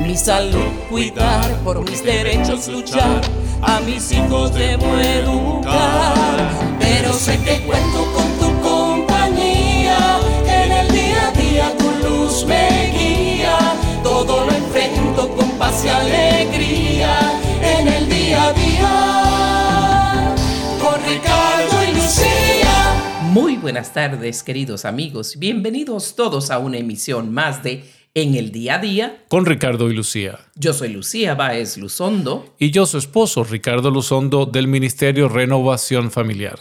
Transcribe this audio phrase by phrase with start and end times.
[0.00, 3.20] Mi salud cuidar, por mis derechos luchar.
[3.60, 11.28] A mis hijos debo educar, pero sé que cuento con tu compañía, en el día
[11.28, 13.58] a día tu luz me guía,
[14.04, 20.34] todo lo enfrento con paz y alegría, en el día a día,
[20.80, 22.94] con Ricardo y Lucía.
[23.32, 28.76] Muy buenas tardes queridos amigos, bienvenidos todos a una emisión más de en el día
[28.76, 29.24] a día.
[29.28, 30.38] Con Ricardo y Lucía.
[30.54, 32.54] Yo soy Lucía Báez Luzondo.
[32.58, 36.58] Y yo su esposo, Ricardo Luzondo, del Ministerio Renovación Familiar.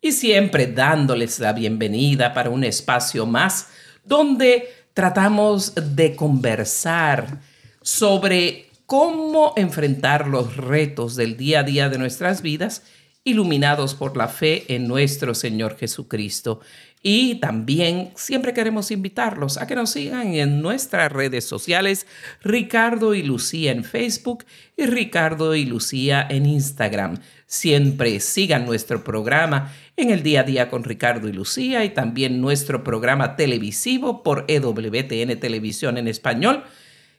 [0.00, 3.68] Y siempre dándoles la bienvenida para un espacio más
[4.04, 7.40] donde tratamos de conversar
[7.80, 12.82] sobre cómo enfrentar los retos del día a día de nuestras vidas
[13.24, 16.60] iluminados por la fe en nuestro Señor Jesucristo.
[17.04, 22.06] Y también siempre queremos invitarlos a que nos sigan en nuestras redes sociales,
[22.42, 24.44] Ricardo y Lucía en Facebook
[24.76, 27.18] y Ricardo y Lucía en Instagram.
[27.46, 32.40] Siempre sigan nuestro programa en el día a día con Ricardo y Lucía y también
[32.40, 36.62] nuestro programa televisivo por EWTN Televisión en Español,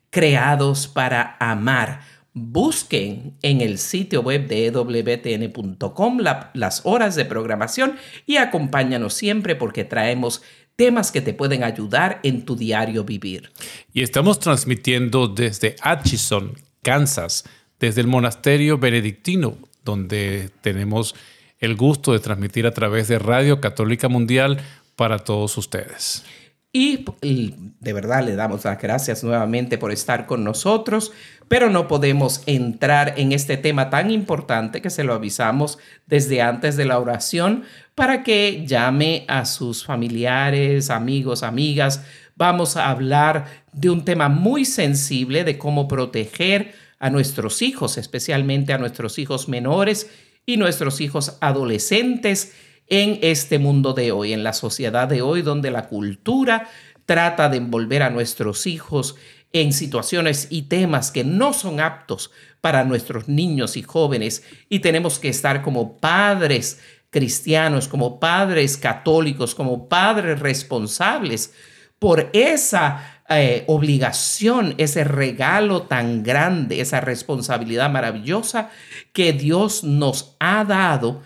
[0.10, 2.02] Creados para Amar
[2.34, 6.18] Busquen en el sitio web de ewtn.com
[6.54, 7.96] las horas de programación
[8.26, 10.42] y acompáñanos siempre porque traemos
[10.76, 13.52] temas que te pueden ayudar en tu diario vivir.
[13.94, 17.46] Y estamos transmitiendo desde Atchison, Kansas,
[17.80, 21.16] desde el monasterio benedictino, donde tenemos
[21.60, 24.60] el gusto de transmitir a través de Radio Católica Mundial
[24.96, 26.24] para todos ustedes.
[26.76, 27.06] Y,
[27.82, 31.12] de verdad le damos las gracias nuevamente por estar con nosotros,
[31.48, 36.76] pero no podemos entrar en este tema tan importante que se lo avisamos desde antes
[36.76, 37.64] de la oración
[37.94, 42.06] para que llame a sus familiares, amigos, amigas.
[42.36, 48.74] Vamos a hablar de un tema muy sensible de cómo proteger a nuestros hijos, especialmente
[48.74, 50.10] a nuestros hijos menores
[50.48, 52.54] y nuestros hijos adolescentes
[52.94, 56.70] en este mundo de hoy, en la sociedad de hoy, donde la cultura
[57.08, 59.16] trata de envolver a nuestros hijos
[59.52, 62.30] en situaciones y temas que no son aptos
[62.62, 64.44] para nuestros niños y jóvenes.
[64.70, 71.52] Y tenemos que estar como padres cristianos, como padres católicos, como padres responsables
[71.98, 78.70] por esa eh, obligación, ese regalo tan grande, esa responsabilidad maravillosa
[79.14, 81.24] que Dios nos ha dado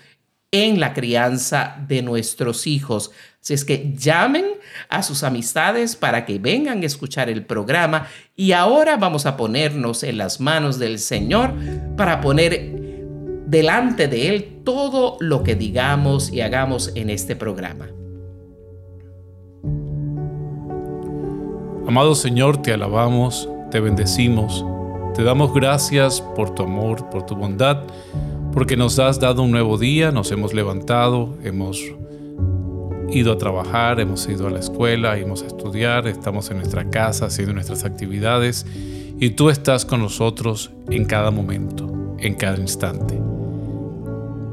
[0.52, 3.12] en la crianza de nuestros hijos.
[3.42, 4.46] Así es que llamen
[4.90, 10.04] a sus amistades para que vengan a escuchar el programa y ahora vamos a ponernos
[10.04, 11.54] en las manos del Señor
[11.96, 12.76] para poner
[13.46, 17.88] delante de Él todo lo que digamos y hagamos en este programa.
[21.88, 24.66] Amado Señor, te alabamos, te bendecimos,
[25.16, 27.84] te damos gracias por tu amor, por tu bondad
[28.54, 31.84] porque nos has dado un nuevo día, nos hemos levantado, hemos
[33.10, 37.28] ido a trabajar, hemos ido a la escuela, hemos a estudiar, estamos en nuestra casa
[37.28, 38.66] haciendo nuestras actividades
[39.20, 43.20] y tú estás con nosotros en cada momento, en cada instante.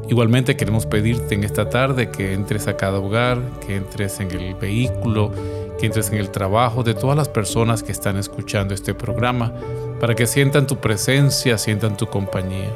[0.08, 4.54] Igualmente queremos pedirte en esta tarde que entres a cada hogar, que entres en el
[4.54, 5.32] vehículo,
[5.80, 9.52] que entres en el trabajo de todas las personas que están escuchando este programa,
[10.00, 12.70] para que sientan tu presencia, sientan tu compañía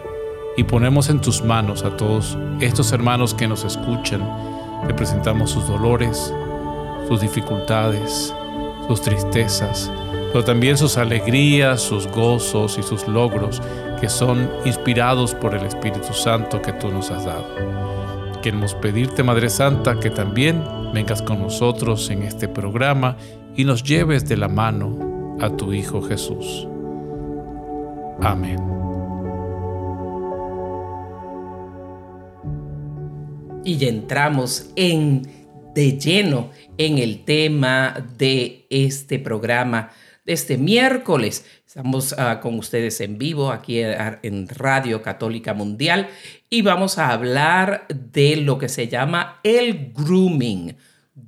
[0.59, 4.29] y ponemos en tus manos a todos estos hermanos que nos escuchan.
[4.89, 6.35] Le presentamos sus dolores,
[7.07, 8.35] sus dificultades,
[8.89, 9.89] sus tristezas,
[10.33, 13.63] pero también sus alegrías, sus gozos y sus logros
[14.01, 17.47] que son inspirados por el Espíritu Santo que tú nos has dado.
[18.43, 23.17] Queremos pedirte, Madre Santa, que también vengas con nosotros en este programa
[23.55, 26.67] y nos lleves de la mano a tu Hijo Jesús.
[28.21, 28.78] Amén.
[33.69, 35.29] Y ya entramos en
[35.75, 39.91] de lleno en el tema de este programa
[40.25, 41.45] de este miércoles.
[41.67, 46.09] Estamos ah, con ustedes en vivo aquí en Radio Católica Mundial
[46.49, 50.75] y vamos a hablar de lo que se llama el grooming.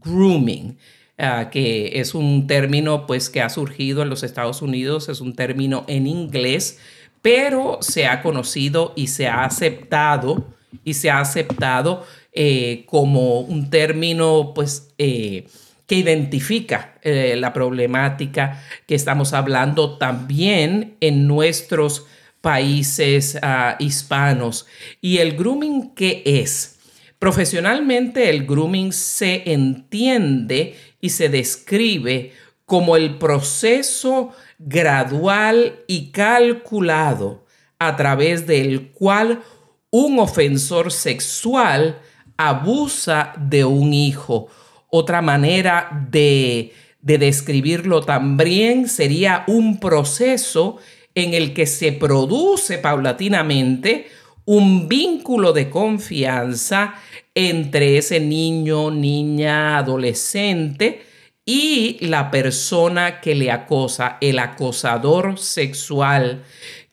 [0.02, 0.78] Grooming.
[1.18, 5.36] Ah, que es un término pues que ha surgido en los Estados Unidos, es un
[5.36, 6.78] término en inglés,
[7.20, 10.46] pero se ha conocido y se ha aceptado
[10.84, 15.48] y se ha aceptado eh, como un término pues eh,
[15.86, 22.06] que identifica eh, la problemática que estamos hablando también en nuestros
[22.40, 24.66] países ah, hispanos.
[25.00, 26.78] ¿Y el grooming qué es?
[27.18, 32.32] Profesionalmente el grooming se entiende y se describe
[32.64, 34.30] como el proceso
[34.60, 37.44] gradual y calculado
[37.80, 39.42] a través del cual
[39.90, 41.98] un ofensor sexual
[42.48, 44.48] abusa de un hijo.
[44.88, 46.72] Otra manera de,
[47.02, 50.78] describirlo también sería un proceso
[51.14, 54.08] en el que se produce paulatinamente
[54.44, 56.94] un vínculo de confianza
[57.34, 61.02] entre ese niño, niña, adolescente,
[61.44, 66.42] y la persona que le acosa, el acosador sexual,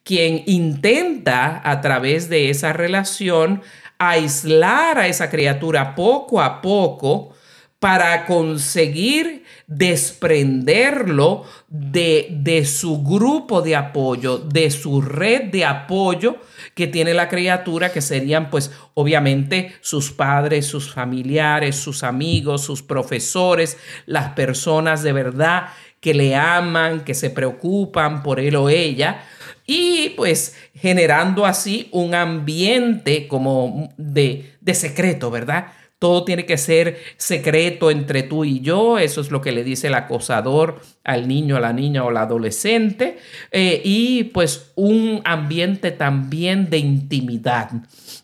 [0.03, 3.61] quien intenta a través de esa relación
[3.99, 7.33] aislar a esa criatura poco a poco
[7.79, 16.38] para conseguir desprenderlo de, de, su grupo de apoyo, de su red de apoyo
[16.73, 22.81] que tiene la criatura, que serían pues obviamente sus padres, sus familiares, sus amigos, sus
[22.81, 23.77] profesores,
[24.07, 25.67] las personas de verdad
[25.99, 29.23] que le aman, que se preocupan por él o ella,
[29.68, 35.68] y pues generando así un ambiente como de, de secreto, ¿verdad?
[36.00, 39.00] Todo tiene que ser secreto entre tú y yo.
[39.00, 42.18] Eso es lo que le dice el acosador al niño, a la niña o al
[42.18, 43.18] adolescente.
[43.52, 47.72] Eh, y pues un ambiente también de intimidad,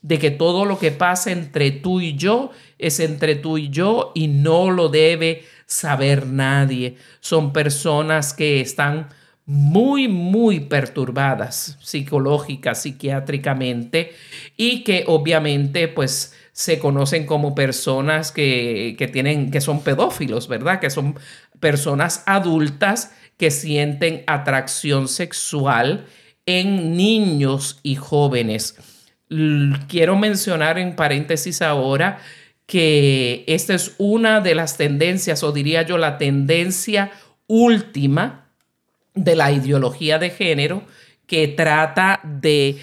[0.04, 4.12] de que todo lo que pasa entre tú y yo es entre tú y yo
[4.14, 6.98] y no lo debe saber nadie.
[7.22, 9.10] Son personas que están
[9.46, 14.14] muy, muy perturbadas psicológica, psiquiátricamente
[14.56, 20.80] y que obviamente pues se conocen como personas que, tienen, que son pedófilos, ¿verdad?
[20.80, 21.20] Que son
[21.60, 26.06] personas adultas que sienten atracción sexual
[26.46, 28.78] en niños y jóvenes.
[29.88, 32.20] Quiero mencionar en paréntesis ahora
[32.68, 37.12] que esta es una de las tendencias, o diría yo la tendencia
[37.48, 38.43] última
[39.14, 40.84] de la ideología de género
[41.28, 42.78] que trata de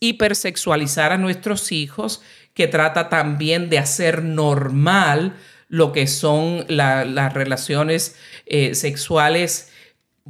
[0.00, 2.22] hipersexualizar a nuestros hijos,
[2.54, 5.36] que trata también de hacer normal
[5.68, 8.16] lo que son las relaciones
[8.46, 9.70] eh, sexuales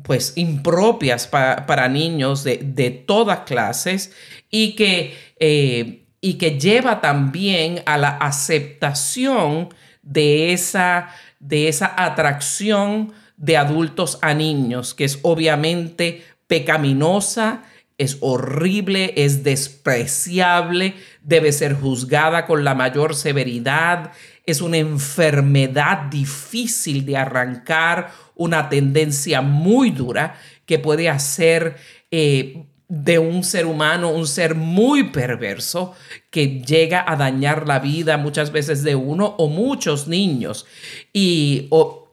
[0.03, 4.13] pues impropias para niños de, todas clases
[4.51, 9.71] y que, eh, y que lleva también a la aceptación
[10.03, 11.09] de esa,
[11.41, 17.63] de esa atracción de adultos a niños, que es obviamente pecaminosa,
[17.97, 24.13] es horrible, es despreciable, debe ser juzgada con la mayor severidad,
[24.45, 31.77] es una enfermedad difícil de arrancar, una tendencia muy dura que puede hacer
[32.11, 35.95] eh, de un ser humano un ser muy perverso
[36.31, 40.67] que llega a dañar la vida muchas veces de uno o muchos niños.
[41.13, 41.67] Y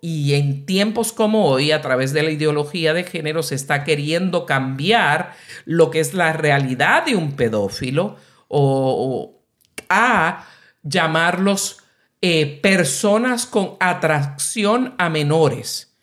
[0.07, 4.45] y en tiempos como hoy, a través de la ideología de género, se está queriendo
[4.45, 5.33] cambiar
[5.65, 8.15] lo que es la realidad de un pedófilo
[8.47, 9.41] o,
[9.89, 10.45] a
[10.83, 11.79] llamarlos
[12.21, 15.95] eh, personas con atracción a menores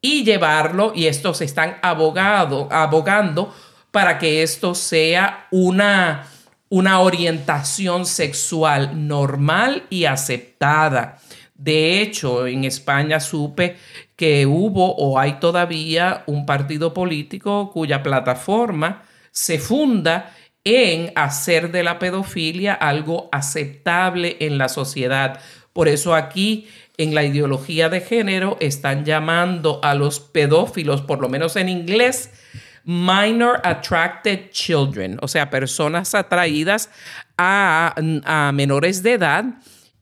[0.00, 3.54] y llevarlo, y estos están abogado, abogando
[3.90, 6.26] para que esto sea una,
[6.70, 11.18] una orientación sexual normal y aceptada.
[11.60, 13.76] De hecho, en España supe
[14.16, 21.82] que hubo o hay todavía un partido político cuya plataforma se funda en hacer de
[21.82, 25.38] la pedofilia algo aceptable en la sociedad.
[25.74, 31.28] Por eso aquí en la ideología de género están llamando a los pedófilos, por lo
[31.28, 32.30] menos en inglés,
[32.84, 36.88] minor attracted children, o sea, personas atraídas
[37.36, 39.44] a, a menores de edad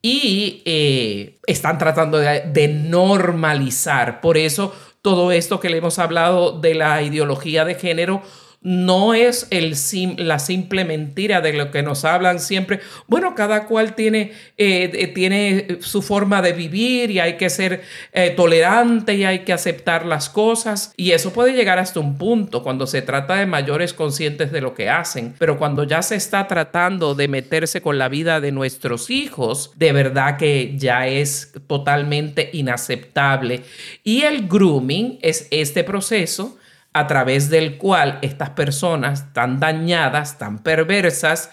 [0.03, 4.21] y eh, están tratando de, normalizar.
[4.21, 8.23] Por eso todo esto que le hemos hablado de la ideología de género
[8.61, 9.77] no es el
[10.19, 12.81] la simple mentira de lo que nos hablan siempre.
[13.07, 17.83] Bueno, cada cual tiene, eh, eh, tiene su forma de vivir y hay que ser
[18.13, 20.93] eh, tolerante y hay que aceptar las cosas.
[20.97, 24.75] Y eso puede llegar hasta un punto cuando se trata de mayores conscientes de lo
[24.75, 25.35] que hacen.
[25.39, 29.93] Pero cuando ya se está tratando de meterse con la vida de nuestros hijos, de
[29.93, 33.63] verdad que ya es totalmente inaceptable.
[34.03, 36.58] Y el grooming es este proceso
[36.99, 41.51] a través del cual estas personas tan dañadas, tan perversas,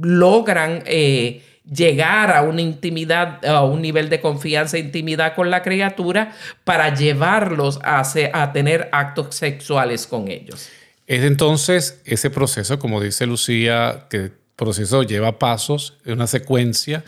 [0.00, 5.62] logran eh, llegar a una intimidad, a un nivel de confianza e intimidad con la
[5.62, 6.32] criatura
[6.64, 8.02] para llevarlos a,
[8.32, 10.68] a tener actos sexuales con ellos.
[11.06, 17.04] Es entonces ese proceso, como dice Lucía, que el proceso lleva pasos, es una secuencia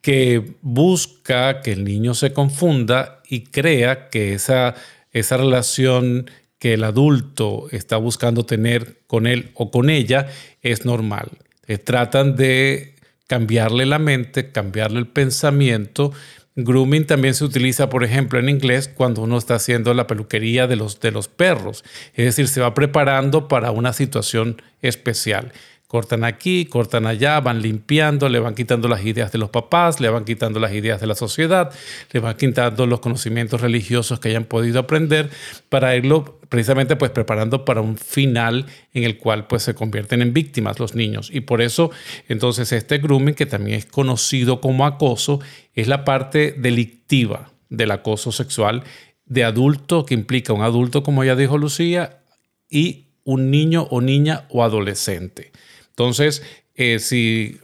[0.00, 4.74] que busca que el niño se confunda y crea que esa,
[5.12, 10.28] esa relación que el adulto está buscando tener con él o con ella
[10.62, 11.30] es normal.
[11.66, 12.94] Eh, tratan de
[13.26, 16.12] cambiarle la mente, cambiarle el pensamiento.
[16.54, 20.76] Grooming también se utiliza, por ejemplo, en inglés cuando uno está haciendo la peluquería de
[20.76, 21.84] los, de los perros.
[22.14, 25.52] Es decir, se va preparando para una situación especial.
[25.86, 30.08] Cortan aquí, cortan allá, van limpiando, le van quitando las ideas de los papás, le
[30.08, 31.72] van quitando las ideas de la sociedad,
[32.12, 35.30] le van quitando los conocimientos religiosos que hayan podido aprender
[35.68, 40.32] para irlo precisamente pues preparando para un final en el cual pues se convierten en
[40.32, 41.30] víctimas los niños.
[41.32, 41.90] Y por eso
[42.28, 45.40] entonces este grooming que también es conocido como acoso
[45.74, 48.82] es la parte delictiva del acoso sexual
[49.24, 52.22] de adulto que implica un adulto como ya dijo Lucía
[52.68, 55.52] y un niño o niña o adolescente.
[55.96, 56.42] Entonces,
[56.74, 57.58] eh, si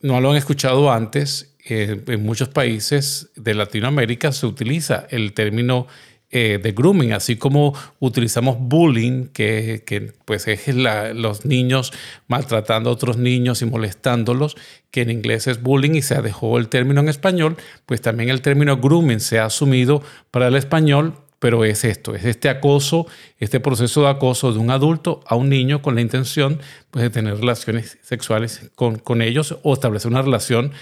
[0.00, 5.86] no lo han escuchado antes, eh, en muchos países de Latinoamérica se utiliza el término
[6.30, 11.92] eh, de grooming, así como utilizamos bullying, que, pues es los niños
[12.26, 14.56] maltratando a otros niños y molestándolos,
[14.90, 18.40] que en inglés es bullying y se dejó el término en español, pues también el
[18.40, 23.06] término grooming se ha asumido para el español pero es esto, es este acoso,
[23.38, 26.58] este proceso de acoso de un adulto a un niño con la intención
[26.90, 30.72] pues, de tener relaciones sexuales con, con ellos o establecer una relación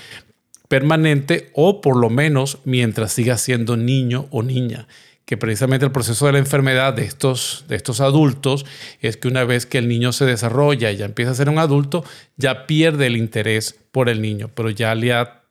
[0.68, 4.86] permanente o por lo menos mientras siga siendo niño o niña.
[5.24, 8.64] Que precisamente el proceso de la enfermedad de estos, de estos adultos
[9.00, 11.58] es que una vez que el niño se desarrolla y ya empieza a ser un
[11.58, 12.04] adulto,
[12.36, 15.41] ya pierde el interés por el niño, pero ya le ha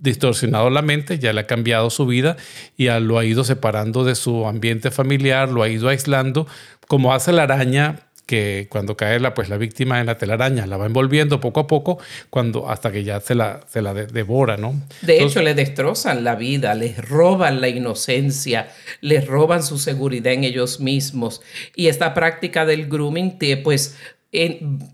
[0.00, 2.36] distorsionado la mente, ya le ha cambiado su vida
[2.76, 6.46] y lo ha ido separando de su ambiente familiar, lo ha ido aislando,
[6.86, 10.76] como hace la araña que cuando cae la, pues, la víctima en la telaraña la
[10.76, 11.98] va envolviendo poco a poco
[12.30, 14.74] cuando, hasta que ya se la, se la devora, ¿no?
[15.02, 20.44] De hecho, le destrozan la vida, les roban la inocencia, les roban su seguridad en
[20.44, 21.42] ellos mismos.
[21.74, 23.98] Y esta práctica del grooming, pues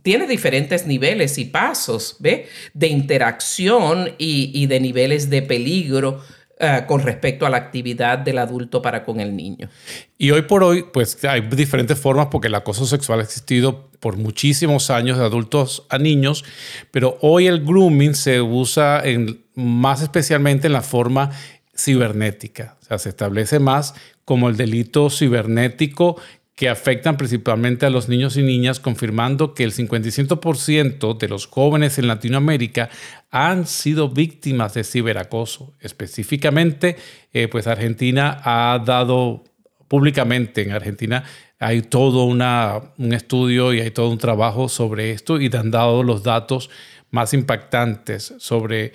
[0.03, 2.47] tiene diferentes niveles y pasos ¿ve?
[2.75, 6.21] de interacción y, de niveles de peligro
[6.59, 9.71] eh, con respecto a la actividad del adulto para con el niño.
[10.19, 14.19] Y hoy por hoy, pues hay diferentes formas porque el acoso sexual ha existido por
[14.19, 16.45] muchísimos años de adultos a niños,
[16.91, 21.31] pero hoy el grooming se usa en, más especialmente en la forma
[21.75, 22.77] cibernética.
[22.83, 23.95] O sea, se establece más
[24.27, 26.21] como el delito cibernético
[26.61, 31.99] que afectan principalmente a los niños y niñas, confirmando que el 55% de los jóvenes
[31.99, 32.91] en Latinoamérica
[33.31, 35.73] han sido víctimas de ciberacoso.
[35.81, 36.97] Específicamente,
[37.33, 39.45] eh, pues Argentina ha dado
[39.89, 41.25] públicamente, en Argentina
[41.59, 46.23] hay todo un estudio y hay todo un trabajo sobre esto y han dado los
[46.23, 46.69] datos
[47.11, 48.93] más impactantes sobre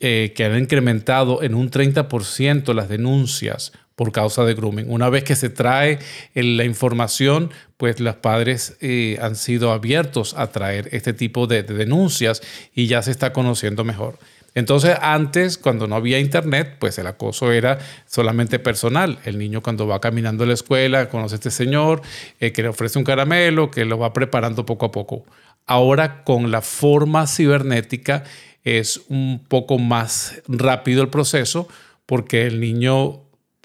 [0.00, 4.88] eh, que han incrementado en un 30% las denuncias por causa de grooming.
[4.88, 5.98] Una vez que se trae
[6.34, 12.42] la información, pues los padres eh, han sido abiertos a traer este tipo de, denuncias
[12.72, 14.20] y ya se está conociendo mejor.
[14.54, 19.18] Entonces, antes, cuando no había internet, pues el acoso era solamente personal.
[19.24, 22.02] El niño cuando va caminando a la escuela, conoce a este señor,
[22.38, 25.24] eh, que le ofrece un caramelo, que lo va preparando poco a poco.
[25.68, 28.24] Ahora, con la forma cibernética,
[28.64, 31.68] es un poco más rápido el proceso
[32.06, 33.20] porque el niño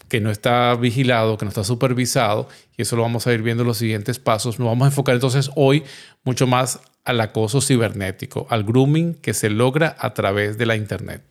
[0.09, 3.63] que no está vigilado, que no está supervisado, y eso lo vamos a ir viendo
[3.63, 4.59] en los siguientes pasos.
[4.59, 5.83] Nos vamos a enfocar entonces hoy
[6.23, 11.23] mucho más al acoso cibernético, al grooming que se logra a través de la Internet.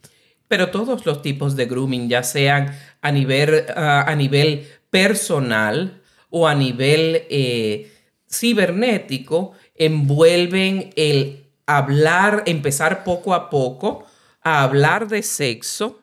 [0.49, 6.49] Pero todos los tipos de grooming, ya sean a nivel, ah, a nivel personal o
[6.49, 7.93] a nivel eh,
[8.29, 9.53] cibernético,
[9.85, 14.05] envuelven el hablar, empezar poco a poco
[14.43, 16.03] a hablar de sexo,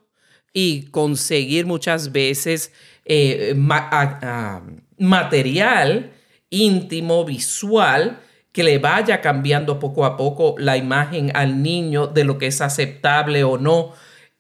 [0.54, 2.72] y conseguir muchas veces
[3.06, 3.56] eh,
[4.98, 6.12] material
[6.50, 8.20] íntimo, visual,
[8.52, 12.62] que le vaya cambiando poco a poco la imagen al niño de lo que es
[12.62, 13.94] aceptable o no.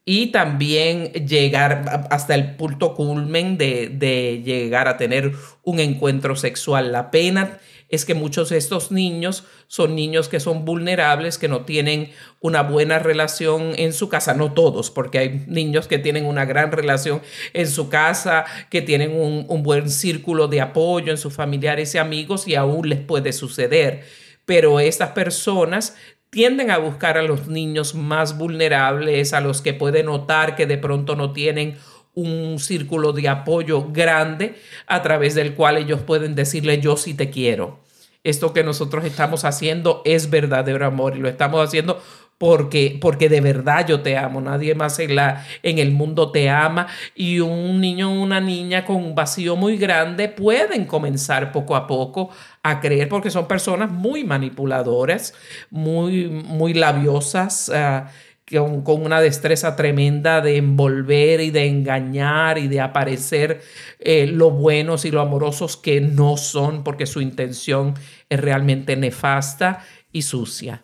[0.05, 6.91] y también llegar hasta el punto culmen de, de llegar a tener un encuentro sexual.
[6.91, 11.65] La pena es que muchos de estos niños son niños que son vulnerables, que no
[11.65, 16.45] tienen una buena relación en su casa, no todos, porque hay niños que tienen una
[16.45, 17.21] gran relación
[17.53, 22.47] en su casa, que tienen un, buen círculo de apoyo en sus familiares y amigos
[22.47, 24.03] y aún les puede suceder.
[24.45, 25.95] Pero estas personas
[26.29, 30.77] tienden a buscar a los niños más vulnerables, a los que pueden notar que de
[30.77, 31.77] pronto no tienen
[32.21, 34.55] un círculo de apoyo grande
[34.87, 37.79] a través del cual ellos pueden decirle yo sí te quiero.
[38.23, 42.01] Esto que nosotros estamos haciendo es verdadero amor y lo estamos haciendo
[42.39, 44.41] porque, porque de verdad yo te amo.
[44.41, 48.85] Nadie más en, la, en el mundo te ama y un niño o una niña
[48.85, 52.29] con un vacío muy grande pueden comenzar poco a poco
[52.63, 55.33] a creer porque son personas muy manipuladoras,
[55.69, 57.69] muy, muy labiosas.
[57.69, 58.09] Ah,
[58.49, 63.61] con, una destreza tremenda de envolver y de engañar y de aparecer
[63.99, 67.93] eh, lo buenos y lo amorosos que no son porque su intención
[68.29, 70.83] es realmente nefasta y sucia.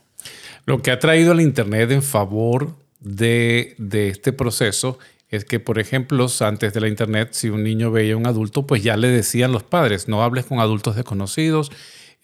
[0.65, 4.97] Lo que ha traído el Internet en favor de, de este proceso
[5.29, 8.65] es que, por ejemplo, antes de la Internet, si un niño veía a un adulto,
[8.65, 11.71] pues ya le decían los padres, no hables con adultos desconocidos,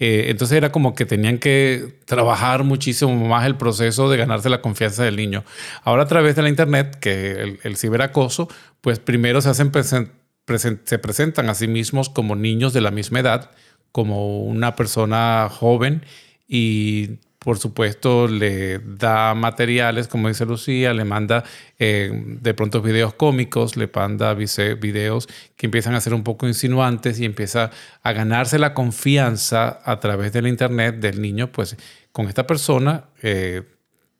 [0.03, 4.59] eh, entonces era como que tenían que trabajar muchísimo más el proceso de ganarse la
[4.59, 5.43] confianza del niño.
[5.83, 8.49] Ahora a través de la internet, que el, ciberacoso,
[8.81, 9.71] pues primero se hacen
[10.85, 13.51] se presentan a sí mismos como niños de la misma edad,
[13.91, 16.03] como una persona joven
[16.47, 21.43] y por supuesto, le da materiales, como dice Lucía, le manda
[21.79, 27.19] eh, de pronto videos cómicos, le manda videos que empiezan a ser un poco insinuantes
[27.19, 27.71] y empieza
[28.03, 31.77] a ganarse la confianza a través del Internet del niño, pues
[32.11, 33.05] con esta persona.
[33.23, 33.63] Eh,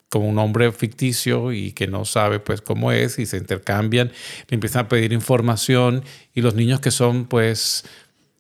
[0.10, 4.12] como un hombre ficticio y que no sabe pues cómo es y se intercambian,
[4.50, 7.86] le empiezan a pedir información y los niños que son pues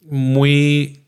[0.02, 1.00] muy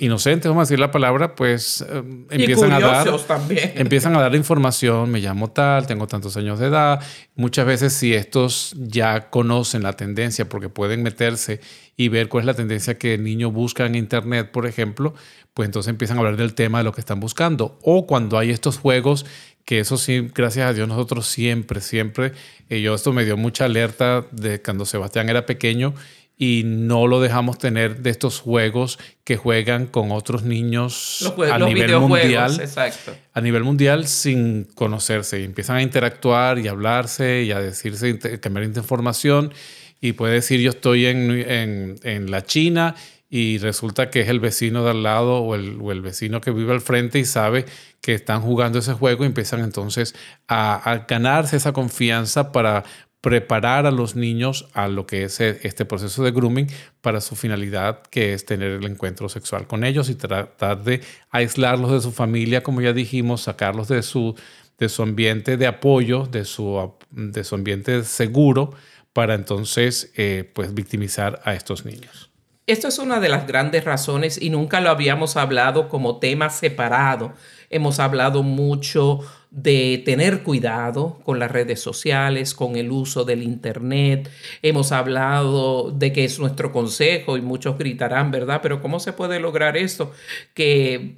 [0.00, 3.72] inocentes, vamos a decir la palabra, pues eh, empiezan a dar también.
[3.76, 7.00] empiezan a dar información, me llamo tal, tengo tantos años de edad.
[7.34, 11.60] Muchas veces si estos ya conocen la tendencia porque pueden meterse
[11.96, 15.14] y ver cuál es la tendencia que el niño busca en internet, por ejemplo,
[15.54, 17.78] pues entonces empiezan a hablar del tema de lo que están buscando.
[17.82, 19.26] O cuando hay estos juegos
[19.64, 22.32] que eso sí, gracias a Dios nosotros siempre, siempre,
[22.70, 25.92] eh, yo esto me dio mucha alerta de cuando Sebastián era pequeño
[26.40, 31.98] y no lo dejamos tener de estos juegos que juegan con otros niños a nivel
[31.98, 32.60] mundial.
[32.60, 33.12] Exacto.
[33.34, 35.40] A nivel mundial sin conocerse.
[35.40, 39.52] Y empiezan a interactuar y a hablarse y a decirse, cambiar información.
[40.00, 42.94] Y puede decir, yo estoy en, en, la China
[43.28, 46.52] y resulta que es el vecino de al lado o el, o el, vecino que
[46.52, 47.66] vive al frente y sabe
[48.00, 50.14] que están jugando ese juego y empiezan entonces
[50.46, 52.84] a, a ganarse esa confianza para
[53.20, 56.68] preparar a los niños a lo que es e, este proceso de grooming
[57.00, 61.00] para su finalidad, que es tener el encuentro sexual con ellos y tratar de
[61.30, 64.36] aislarlos de su familia, como ya dijimos, sacarlos de su,
[64.78, 68.74] de su ambiente de apoyo, de su, de su ambiente seguro,
[69.12, 72.30] para entonces eh, pues victimizar a estos niños.
[72.68, 77.32] Esto es una de las grandes razones y nunca lo habíamos hablado como tema separado.
[77.70, 79.20] Hemos hablado mucho
[79.50, 84.30] de tener cuidado con las redes sociales, con el uso del Internet.
[84.62, 88.60] Hemos hablado de que es nuestro consejo y muchos gritarán, ¿verdad?
[88.62, 90.12] Pero ¿cómo se puede lograr esto?
[90.54, 91.16] Que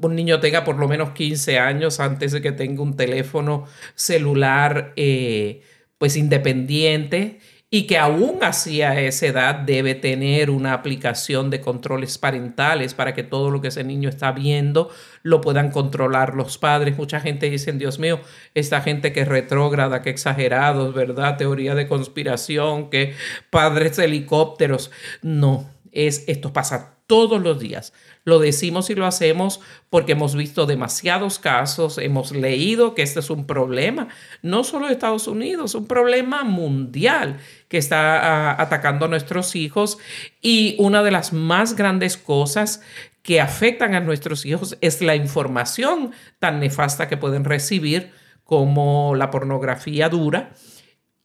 [0.00, 4.92] un niño tenga por lo menos 15 años antes de que tenga un teléfono celular
[4.96, 5.62] eh,
[5.98, 12.16] pues independiente y que aún así a esa edad debe tener una aplicación de controles
[12.16, 14.88] parentales para que todo lo que ese niño está viendo
[15.22, 16.96] lo puedan controlar los padres.
[16.96, 18.20] Mucha gente dice, Dios mío,
[18.54, 21.38] esta gente que retrógrada, que exagerados, ¿verdad?
[21.38, 23.14] Teoría de conspiración, que
[23.50, 24.92] padres helicópteros.
[25.22, 27.92] No, es, esto pasa todos los días.
[28.26, 33.30] Lo decimos y lo hacemos porque hemos visto demasiados casos, hemos leído que este es
[33.30, 34.08] un problema,
[34.42, 39.98] no solo de Estados Unidos, un problema mundial que está ah, atacando a nuestros hijos
[40.42, 42.82] y una de las más grandes cosas
[43.22, 46.10] que afectan a nuestros hijos es la información
[46.40, 48.10] tan nefasta que pueden recibir
[48.42, 50.50] como la pornografía dura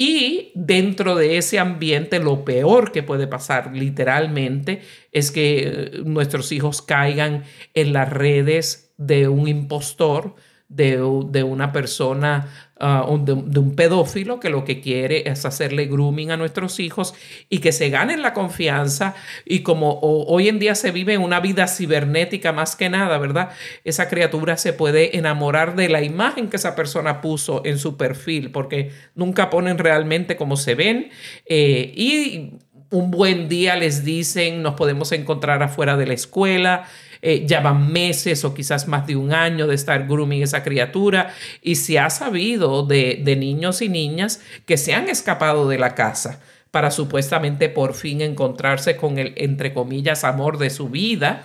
[0.02, 6.52] y dentro de ese ambiente lo peor que puede pasar literalmente es que eh, nuestros
[6.52, 7.44] hijos caigan
[7.76, 10.34] en las redes de un impostor,
[10.70, 10.98] de,
[11.30, 16.38] de una persona Ah, de, un pedófilo que lo que quiere es hacerle grooming a
[16.38, 17.14] nuestros hijos
[17.48, 19.14] y que se ganen la confianza
[19.46, 23.52] y como hoy en día se vive una vida cibernética más que nada, ¿verdad?
[23.84, 28.50] Esa criatura se puede enamorar de la imagen que esa persona puso en su perfil
[28.50, 31.12] porque nunca ponen realmente cómo se ven
[31.46, 32.54] eh, y
[32.90, 36.86] un buen día les dicen nos podemos encontrar afuera de la escuela
[37.24, 41.34] eh, ya van meses o quizás más de un año de estar grooming esa criatura
[41.62, 46.42] y se ha sabido de, niños y niñas que se han escapado de la casa
[46.72, 51.44] para supuestamente por fin encontrarse con el, entre comillas, amor de su vida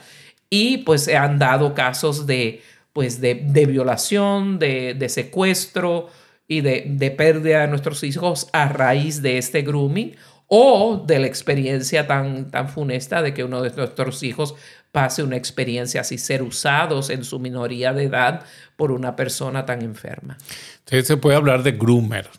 [0.48, 2.62] y pues se han dado casos de,
[2.94, 3.34] pues de,
[3.66, 6.08] violación, de, secuestro
[6.48, 10.14] y de, de pérdida de nuestros hijos a raíz de este grooming
[10.48, 14.54] o de la experiencia tan, tan funesta de que uno de nuestros hijos
[14.96, 19.82] pase una experiencia así, ser usados en su minoría de edad por una persona tan
[19.82, 20.38] enferma.
[20.78, 22.30] Entonces se puede hablar de groomer,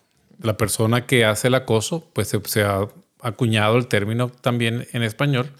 [0.41, 2.87] la persona que hace el acoso, pues se, ha
[3.21, 5.51] acuñado el término también en español,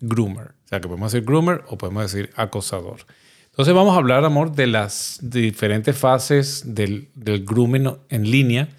[0.00, 0.48] groomer.
[0.64, 3.06] O sea que podemos decir groomer o podemos decir acosador.
[3.50, 8.70] Entonces vamos a hablar, amor, de las diferentes fases del, del grooming en línea,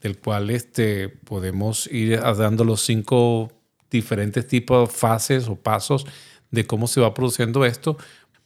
[0.00, 3.52] del cual este, podemos ir dando los cinco
[3.92, 6.04] diferentes tipos de fases o pasos
[6.50, 7.96] de cómo se va produciendo esto,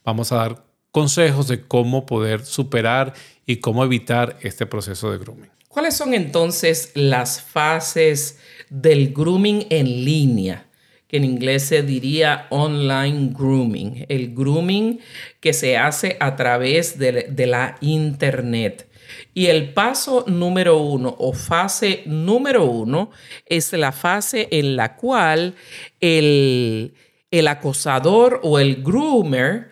[0.03, 3.13] vamos a dar consejos de cómo poder superar
[3.45, 5.49] y cómo evitar este proceso de grooming.
[5.67, 10.67] ¿Cuáles son entonces las fases del grooming en línea?
[11.07, 15.01] que en inglés se diría online grooming, el grooming
[15.41, 18.87] que se hace a través de, de, la internet.
[19.33, 23.11] Y el paso número uno o fase número uno
[23.45, 25.55] es la fase en la cual
[25.99, 26.93] el,
[27.31, 29.71] el acosador o el groomer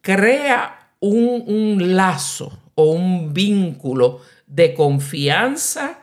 [0.00, 6.00] crea un, lazo o un vínculo de confianza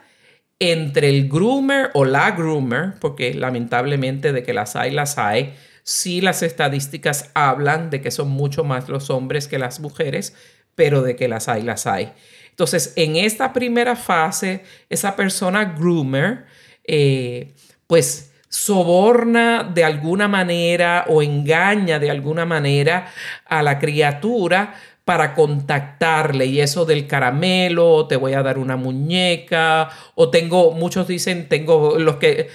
[0.60, 6.20] entre el groomer o la groomer, porque lamentablemente de que las hay, las hay, sí
[6.20, 10.34] las estadísticas hablan de que son mucho más los hombres que las mujeres,
[10.74, 12.12] pero de que las hay, las hay.
[12.50, 16.44] Entonces, en esta primera fase, esa persona groomer,
[16.84, 17.54] eh,
[17.86, 23.12] pues soborna de alguna manera o engaña de alguna manera
[23.46, 26.46] a la criatura para contactarle.
[26.46, 31.98] Y eso del caramelo, te voy a dar una muñeca o tengo, muchos dicen, tengo
[31.98, 32.48] los que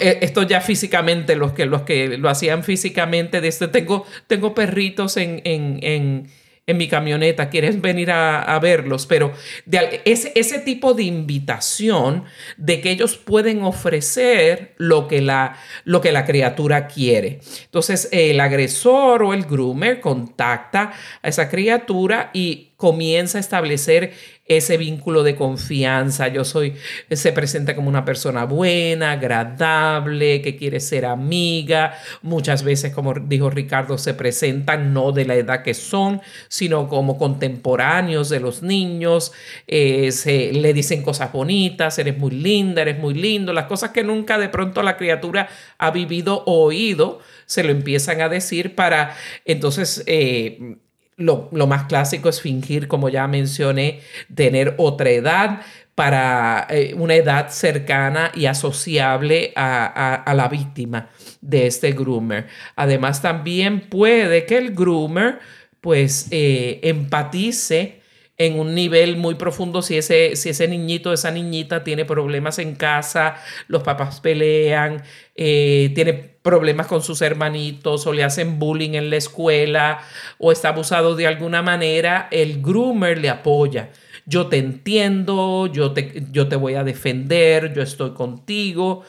[0.00, 4.54] eh, esto ya físicamente, los que, los que lo hacían físicamente, de este, tengo, tengo
[4.54, 6.28] perritos en, en en
[6.72, 9.32] mi camioneta, quieres venir a, verlos, pero
[9.66, 12.24] de, ese, ese tipo de invitación
[12.56, 17.40] de que ellos pueden ofrecer lo que la, lo que la criatura quiere.
[17.64, 24.12] Entonces, el agresor o el groomer contacta a esa criatura y comienza a establecer
[24.46, 26.28] ese vínculo de confianza.
[26.28, 26.74] Yo soy,
[27.10, 31.94] se presenta como una persona buena, agradable, que quiere ser amiga.
[32.22, 37.16] Muchas veces, como dijo Ricardo, se presentan no de la edad que son, sino como
[37.16, 39.32] contemporáneos de los niños.
[39.66, 44.04] Eh, se, le dicen cosas bonitas, eres muy linda, eres muy lindo, las cosas que
[44.04, 49.16] nunca de pronto la criatura ha vivido o oído se lo empiezan a decir para
[49.44, 50.76] entonces eh,
[51.16, 54.00] lo, más clásico es fingir, como ya mencioné,
[54.34, 55.60] tener otra edad
[55.94, 62.46] para eh, una edad cercana y asociable a, la víctima de este groomer.
[62.74, 65.38] Además, también puede que el groomer
[65.80, 68.00] pues eh, empatice
[68.36, 72.74] en un nivel muy profundo si ese, si ese niñito, esa niñita tiene problemas en
[72.74, 73.36] casa,
[73.68, 75.02] los papás pelean,
[75.36, 80.00] eh, tiene problemas con sus hermanitos o le hacen bullying en la escuela
[80.38, 83.92] o está abusado de alguna manera, el groomer le apoya.
[84.26, 89.04] Yo te entiendo, yo te, yo te voy a defender, yo estoy contigo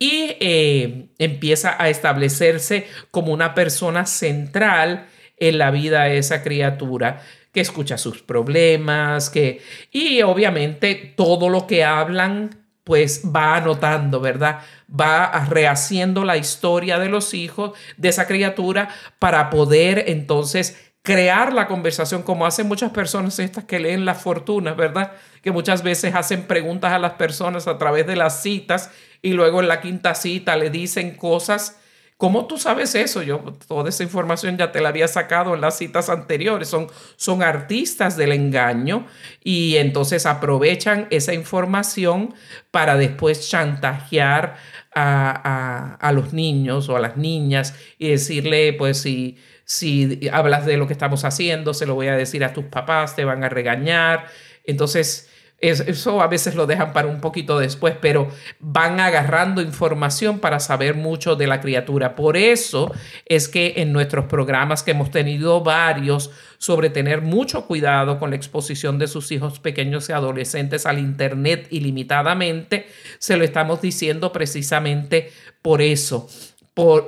[0.00, 7.22] y eh, empieza a establecerse como una persona central en la vida de esa criatura
[7.52, 9.60] que escucha sus problemas, que
[9.92, 12.59] y obviamente todo lo que hablan
[12.90, 14.62] pues va anotando, ¿verdad?
[14.92, 18.88] Va rehaciendo la historia de los hijos de esa criatura
[19.20, 24.76] para poder entonces crear la conversación como hacen muchas personas estas que leen las fortunas,
[24.76, 25.12] ¿verdad?
[25.40, 28.90] Que muchas veces hacen preguntas a las personas a través de las citas
[29.22, 31.78] y luego en la quinta cita le dicen cosas
[32.20, 33.22] ¿Cómo tú sabes eso?
[33.22, 36.68] Yo toda esa información ya te la había sacado en las citas anteriores.
[36.68, 39.06] Son, son artistas del engaño
[39.42, 42.34] y entonces aprovechan esa información
[42.70, 44.58] para después chantajear
[44.94, 50.76] a, a, los niños o a las niñas y decirle, pues si, si hablas de
[50.76, 53.48] lo que estamos haciendo, se lo voy a decir a tus papás, te van a
[53.48, 54.26] regañar.
[54.64, 55.30] Entonces
[55.60, 58.28] eso a veces lo dejan para un poquito después, pero
[58.60, 62.16] van agarrando información para saber mucho de la criatura.
[62.16, 62.92] Por eso
[63.26, 68.36] es que en nuestros programas que hemos tenido varios sobre tener mucho cuidado con la
[68.36, 72.86] exposición de sus hijos pequeños y adolescentes al Internet ilimitadamente,
[73.18, 76.28] se lo estamos diciendo precisamente por eso.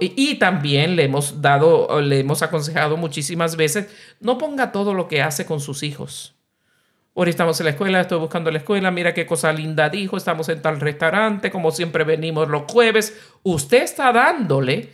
[0.01, 3.87] Y también le hemos dado, le hemos aconsejado muchísimas veces,
[4.21, 6.35] no ponga todo lo que hace con sus hijos
[7.14, 10.48] Hoy estamos en la escuela, estoy buscando la escuela, mira qué cosa linda dijo, estamos
[10.48, 13.14] en tal restaurante, como siempre venimos los jueves.
[13.42, 14.88] Usted está dándole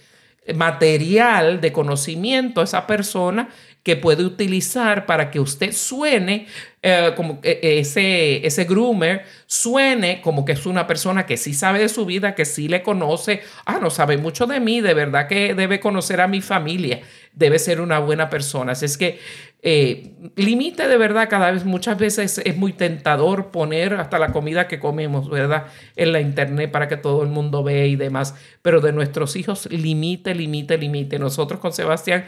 [0.53, 3.51] material de conocimiento a esa persona
[3.85, 6.47] que puede utilizar para que usted suene
[6.83, 11.79] eh, como eh, ese, ese groomer suene como que es una persona que sí sabe
[11.79, 15.29] de su vida, que sí le conoce, ah, no sabe mucho de mí, de verdad
[15.29, 17.01] que debe conocer a mi familia,
[17.33, 18.73] debe ser una buena persona.
[18.73, 19.21] Así es que
[19.61, 24.69] eh, limite de verdad cada vez, muchas veces es muy tentador poner hasta la comida
[24.69, 25.67] que comemos, ¿verdad?
[25.97, 29.67] En la internet para que todo el mundo vea y demás, pero de nuestros hijos
[29.71, 31.19] limite, limite, limite.
[31.19, 32.25] Nosotros con Sebastián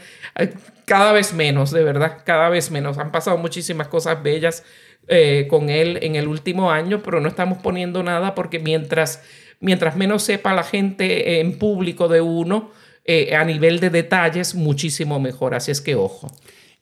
[0.85, 2.99] cada vez menos, de verdad, cada vez menos.
[2.99, 4.65] Han pasado muchísimas cosas bellas
[5.07, 9.23] eh, con él en el último año, pero no estamos poniendo nada porque mientras,
[9.61, 12.71] mientras menos sepa la gente en público de uno,
[13.05, 15.55] eh, a nivel de detalles, muchísimo mejor.
[15.55, 16.29] Así es que ojo.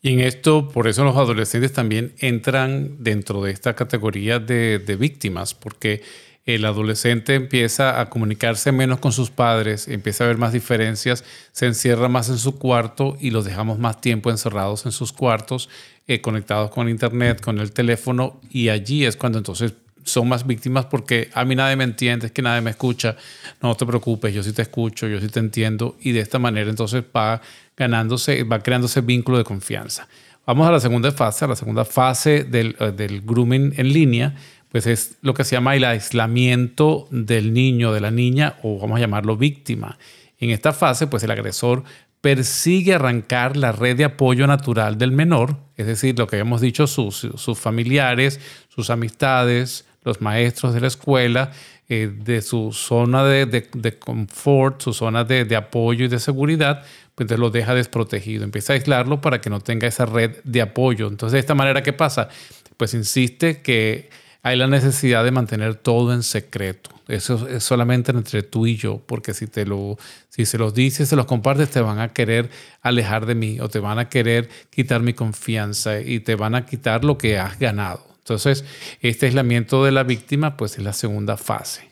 [0.01, 5.55] Y en esto, por eso los adolescentes también entran dentro de esta categoría de, víctimas,
[5.55, 6.03] porque
[6.47, 11.67] el adolescente empieza a comunicarse menos con sus padres, empieza a ver más diferencias, se
[11.67, 15.69] encierra más en su cuarto y los dejamos más tiempo encerrados en sus cuartos,
[16.07, 20.87] eh, conectados con internet, con el teléfono, y allí es cuando entonces son más víctimas
[20.87, 23.17] porque a mí nadie me entiende, es que nadie me escucha,
[23.61, 26.71] no te preocupes, yo sí te escucho, yo sí te entiendo, y de esta manera
[26.71, 27.43] entonces va
[27.79, 30.09] ganándose, va creándose vínculo de confianza.
[30.47, 34.35] Vamos a la segunda fase, a la segunda fase del, eh, del grooming en línea,
[34.71, 38.97] pues es lo que se llama el aislamiento del niño, de la niña, o vamos
[38.97, 39.99] a llamarlo víctima.
[40.39, 41.85] En esta fase, pues el agresor
[42.21, 46.87] persigue arrancar la red de apoyo natural del menor, es decir, lo que habíamos dicho,
[46.87, 51.53] sus, sus familiares, sus amistades, los maestros de la escuela,
[51.89, 56.85] eh, de su zona de, de, confort, su zona de, de, apoyo y de seguridad,
[57.15, 61.09] pues lo deja desprotegido, empieza a aislarlo para que no tenga esa red de apoyo.
[61.09, 62.29] Entonces, de esta manera, ¿qué pasa?
[62.77, 64.11] Pues insiste que
[64.43, 66.91] hay la necesidad de mantener todo en secreto.
[67.09, 69.97] Eso es solamente entre tú y yo, porque si, te lo,
[70.29, 72.51] si se los dices, se los compartes, te van a querer
[72.83, 76.67] alejar de mí o te van a querer quitar mi confianza y te van a
[76.67, 78.08] quitar lo que has ganado.
[78.29, 78.63] Entonces,
[79.01, 81.89] este aislamiento de la víctima, pues es la segunda fase.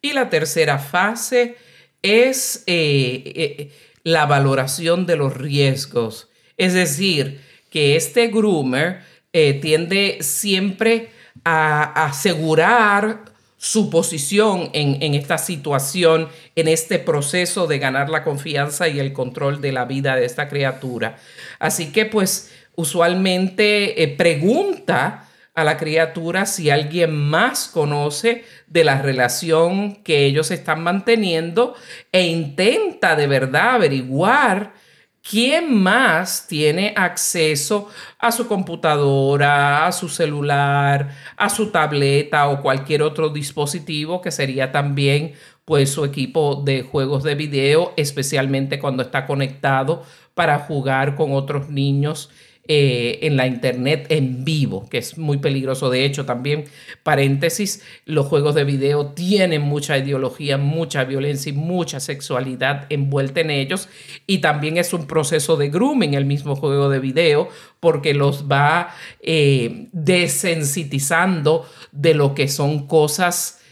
[0.00, 1.56] Y la tercera fase
[2.00, 6.28] es eh, eh, la valoración de los riesgos.
[6.56, 9.02] Es decir, que este groomer
[9.34, 11.10] eh, tiende siempre
[11.44, 13.26] a asegurar
[13.58, 19.60] su posición en, esta situación, en este proceso de ganar la confianza y el control
[19.60, 21.18] de la vida de esta criatura.
[21.58, 25.27] Así que pues usualmente pregunta
[25.58, 31.74] a la criatura si alguien más conoce de la relación que ellos están manteniendo
[32.12, 34.72] e intenta de verdad averiguar
[35.20, 43.02] ¿Quién más tiene acceso a su computadora, a su celular, a su tableta o cualquier
[43.02, 45.34] otro dispositivo que sería también
[45.66, 51.68] pues su equipo de juegos de video, especialmente cuando está conectado para jugar con otros
[51.68, 52.30] niños
[52.70, 55.88] eh, en la internet en vivo, que es muy peligroso.
[55.88, 56.66] De hecho, también,
[57.02, 63.50] paréntesis, los juegos de video tienen mucha ideología, mucha violencia y mucha sexualidad envuelta en
[63.50, 63.88] ellos.
[64.26, 67.48] Y también es un proceso de grooming el mismo juego de video,
[67.80, 73.62] porque los va eh, desensitizando de lo que son cosas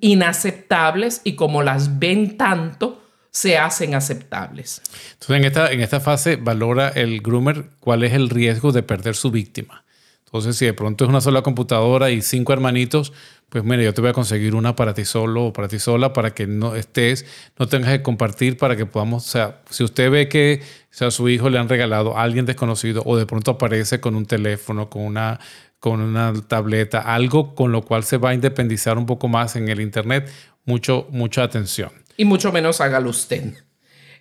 [0.00, 4.82] inaceptables y como las ven tanto, se hacen aceptables.
[5.12, 9.14] Entonces, en esta, en esta fase valora el groomer cuál es el riesgo de perder
[9.14, 9.84] su víctima.
[10.28, 13.14] Entonces, si de pronto es una sola computadora y cinco hermanitos,
[13.48, 16.12] pues mira, yo te voy a conseguir una para ti solo o para ti sola
[16.12, 17.24] para que no estés,
[17.58, 20.60] no tengas que compartir para que podamos, o sea, si usted ve que
[21.00, 24.26] a su hijo le han regalado a alguien desconocido o de pronto aparece con un
[24.26, 25.40] teléfono, con una,
[25.80, 29.68] con una tableta, algo con lo cual se va a independizar un poco más en
[29.68, 30.30] el Internet,
[30.66, 33.54] mucho, mucha atención y mucho menos hágalo usted.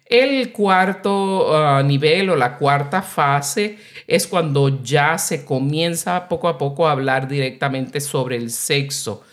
[0.05, 6.57] El cuarto ah, nivel o la cuarta fase es cuando ya se comienza poco a
[6.57, 9.23] poco a hablar directamente sobre el sexo,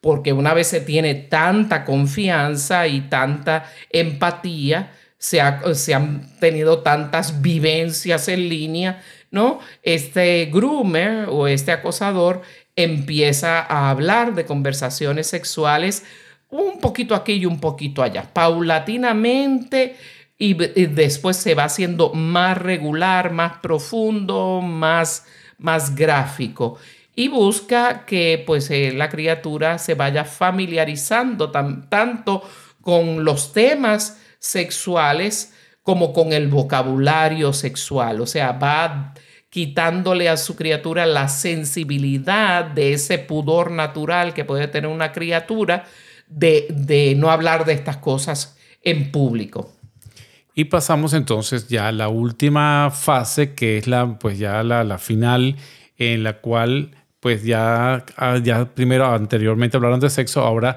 [0.00, 5.40] porque una vez se tiene tanta confianza y tanta empatía, se,
[5.74, 9.60] se han tenido tantas vivencias en línea, ¿no?
[9.82, 12.42] Este groomer o este acosador
[12.74, 16.04] empieza a hablar de conversaciones sexuales
[16.62, 19.96] un poquito aquí y un poquito allá, paulatinamente
[20.38, 25.26] y, después se va haciendo más regular, más profundo, más,
[25.58, 26.78] más gráfico.
[27.16, 32.42] Y busca que pues eh, la criatura se vaya familiarizando tanto
[32.80, 39.12] con los temas sexuales como con el vocabulario sexual, o sea, va
[39.50, 45.84] quitándole a su criatura la sensibilidad de ese pudor natural que puede tener una criatura
[46.28, 49.72] de, no hablar de estas cosas en público.
[50.54, 54.98] Y pasamos entonces ya a la última fase, que es la, pues ya la, la
[54.98, 55.56] final,
[55.96, 60.76] en la cual, pues ya, ah, ya primero anteriormente hablaron de sexo, ahora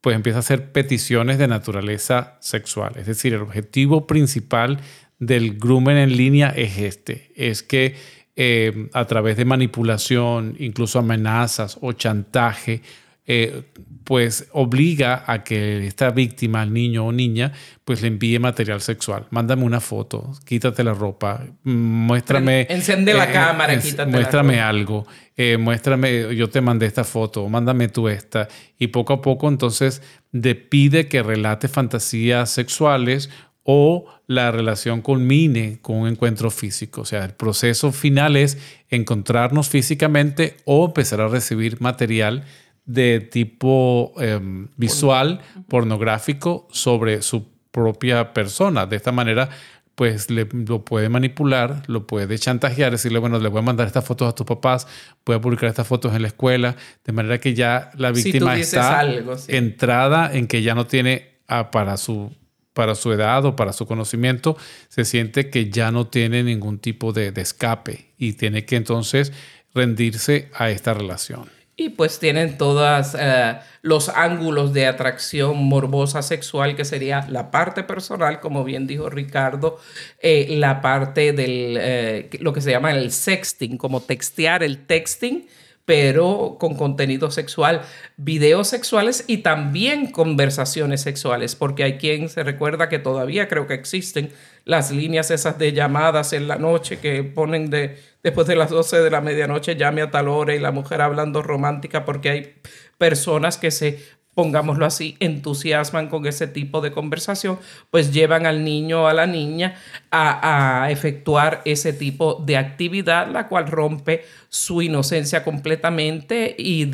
[0.00, 2.92] pues empieza a hacer peticiones de naturaleza sexual.
[2.96, 4.78] Es decir, el objetivo principal
[5.18, 7.96] del groomer en línea es este, es que
[8.36, 12.82] eh, a través de manipulación, incluso amenazas o chantaje,
[13.26, 13.62] eh,
[14.04, 17.52] pues obliga a que esta víctima, el niño o niña,
[17.84, 19.26] pues le envíe material sexual.
[19.30, 22.68] Mándame una foto, quítate la ropa, muéstrame...
[22.70, 27.88] Enciende la eh, cámara, quítate Muéstrame algo, eh, muéstrame, yo te mandé esta foto, mándame
[27.88, 28.46] tú esta.
[28.78, 33.28] Y poco a poco entonces le pide que relate fantasías sexuales
[33.64, 37.00] o la relación culmine con un encuentro físico.
[37.00, 38.56] O sea, el proceso final es
[38.88, 42.44] encontrarnos físicamente o empezar a recibir material
[42.86, 48.86] de tipo em, visual, pornográfico, sobre su propia persona.
[48.86, 49.50] De esta manera,
[49.96, 54.04] pues le, lo puede manipular, lo puede chantajear, decirle, bueno, le voy a mandar estas
[54.04, 54.86] fotos a tus papás,
[55.24, 59.04] voy a publicar estas fotos en la escuela, de manera que ya la víctima está
[59.48, 61.40] entrada en que ya no tiene
[61.72, 62.32] para su
[62.72, 67.14] para su edad o para su conocimiento, se siente que ya no tiene ningún tipo
[67.14, 69.32] de escape y tiene que entonces
[69.74, 71.55] rendirse a esta relación.
[71.78, 77.82] Y pues tienen todos eh, los ángulos de atracción morbosa sexual, que sería la parte
[77.82, 79.78] personal, como bien dijo Ricardo,
[80.20, 85.48] eh, la parte del, eh, lo que se llama el sexting, como textear el texting,
[85.86, 87.82] pero con contenido sexual,
[88.16, 93.74] videos sexuales y también conversaciones sexuales, porque hay quien se recuerda que todavía creo que
[93.74, 94.30] existen
[94.64, 98.98] las líneas esas de llamadas en la noche que ponen de después de las 12
[98.98, 102.54] de la medianoche llame a tal hora y la mujer hablando romántica porque hay
[102.98, 104.00] personas que se
[104.36, 107.58] pongámoslo así, entusiasman con ese tipo de conversación,
[107.90, 109.76] pues llevan al niño o a la niña
[110.10, 116.84] a, efectuar ese tipo de actividad, la cual rompe su inocencia completamente y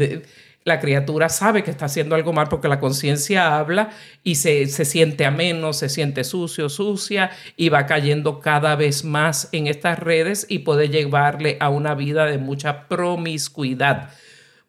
[0.62, 3.90] la criatura sabe que está haciendo algo mal porque la conciencia habla
[4.22, 9.48] y se, se, siente ameno, se siente sucio, sucia y va cayendo cada vez más
[9.50, 14.10] en estas redes y puede llevarle a una vida de mucha promiscuidad.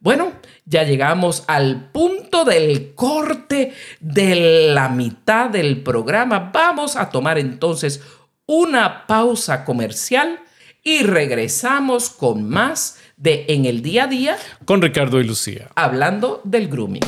[0.03, 0.33] Bueno,
[0.65, 6.51] ya llegamos al punto del corte de la mitad del programa.
[6.53, 8.03] Vamos a tomar entonces
[8.45, 10.41] una pausa comercial
[10.83, 15.69] y regresamos con más de En el Día a Día con Ricardo y Lucía.
[15.73, 16.99] Hablando del grooming.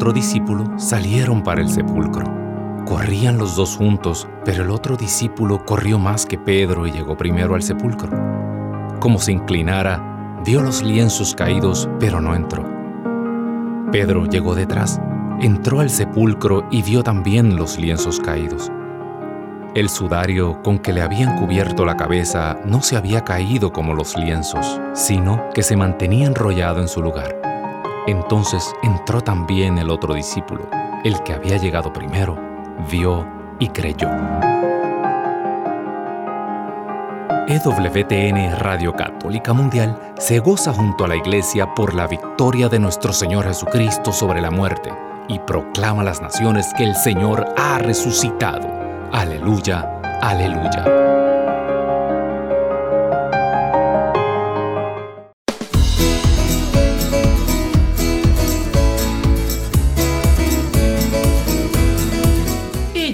[0.00, 2.24] Otro discípulo salieron para el sepulcro.
[2.86, 7.54] Corrían los dos juntos, pero el otro discípulo corrió más que Pedro y llegó primero
[7.54, 8.08] al sepulcro.
[8.98, 12.64] Como se inclinara, vio los lienzos caídos, pero no entró.
[13.92, 14.98] Pedro llegó detrás,
[15.38, 18.72] entró al sepulcro y vio también los lienzos caídos.
[19.74, 24.16] El sudario con que le habían cubierto la cabeza no se había caído como los
[24.16, 27.49] lienzos, sino que se mantenía enrollado en su lugar.
[28.06, 30.68] Entonces entró también el otro discípulo,
[31.04, 32.36] el que había llegado primero,
[32.90, 33.26] vio
[33.58, 34.08] y creyó.
[37.46, 43.12] EWTN Radio Católica Mundial se goza junto a la Iglesia por la victoria de nuestro
[43.12, 44.90] Señor Jesucristo sobre la muerte
[45.28, 48.68] y proclama a las naciones que el Señor ha resucitado.
[49.12, 51.29] Aleluya, aleluya.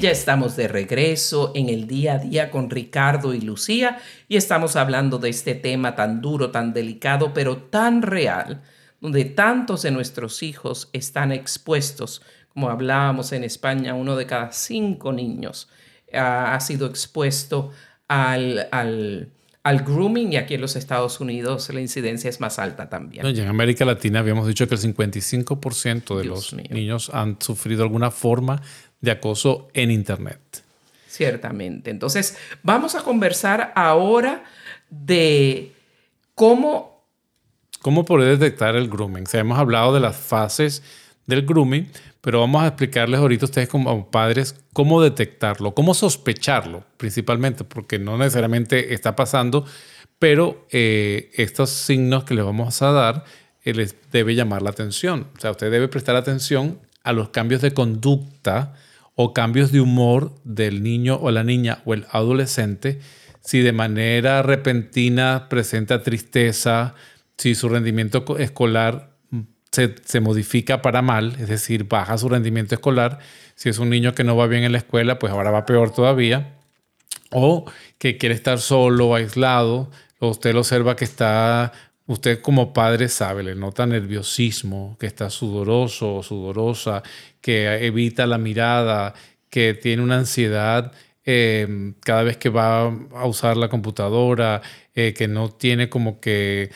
[0.07, 4.77] Ya estamos de regreso en el día a día con Ricardo y Lucía y estamos
[4.77, 8.63] hablando de este tema tan duro, tan delicado, pero tan real,
[9.01, 12.23] donde tantos de nuestros hijos están expuestos.
[12.55, 15.69] Como hablábamos en España, uno de cada cinco niños
[16.15, 17.73] ha, sido expuesto
[18.07, 19.33] al, al,
[19.67, 23.27] al grooming y aquí en los Estados Unidos la incidencia es más alta también.
[23.27, 28.63] en América Latina habíamos dicho que el 55% de los niños han sufrido alguna forma
[29.01, 30.39] de acoso en Internet.
[31.09, 31.91] Ciertamente.
[31.91, 34.45] Entonces, vamos a conversar ahora
[34.89, 35.73] de
[36.37, 37.05] cómo...
[37.83, 39.25] ¿Cómo poder detectar el grooming?
[39.25, 40.85] O hemos hablado de las fases
[41.27, 41.89] del grooming,
[42.21, 47.99] pero vamos a explicarles ahorita a ustedes como padres cómo detectarlo, cómo sospecharlo principalmente, porque
[47.99, 49.65] no necesariamente está pasando,
[50.19, 53.25] pero eh, estos signos que les vamos a dar
[53.65, 55.27] eh, les debe llamar la atención.
[55.37, 58.75] O sea, usted debe prestar atención a los cambios de conducta
[59.15, 63.01] o cambios de humor del niño o la niña o el adolescente,
[63.41, 66.95] si de manera repentina presenta tristeza,
[67.37, 69.16] si su rendimiento escolar
[69.77, 73.19] se, modifica para mal, es decir, baja su rendimiento escolar.
[73.55, 75.93] Si es un niño que no va bien en la escuela, pues ahora va peor
[75.93, 76.55] todavía.
[77.31, 77.65] O
[77.99, 81.73] que quiere estar solo, aislado, usted lo observa que está,
[82.07, 87.03] usted como padre sabe, le nota nerviosismo, que está sudoroso o sudorosa,
[87.41, 89.15] que evita la mirada,
[89.51, 90.93] que tiene una ansiedad
[91.29, 94.63] eh, cada vez que va a usar la computadora,
[94.95, 96.71] eh, que no tiene como que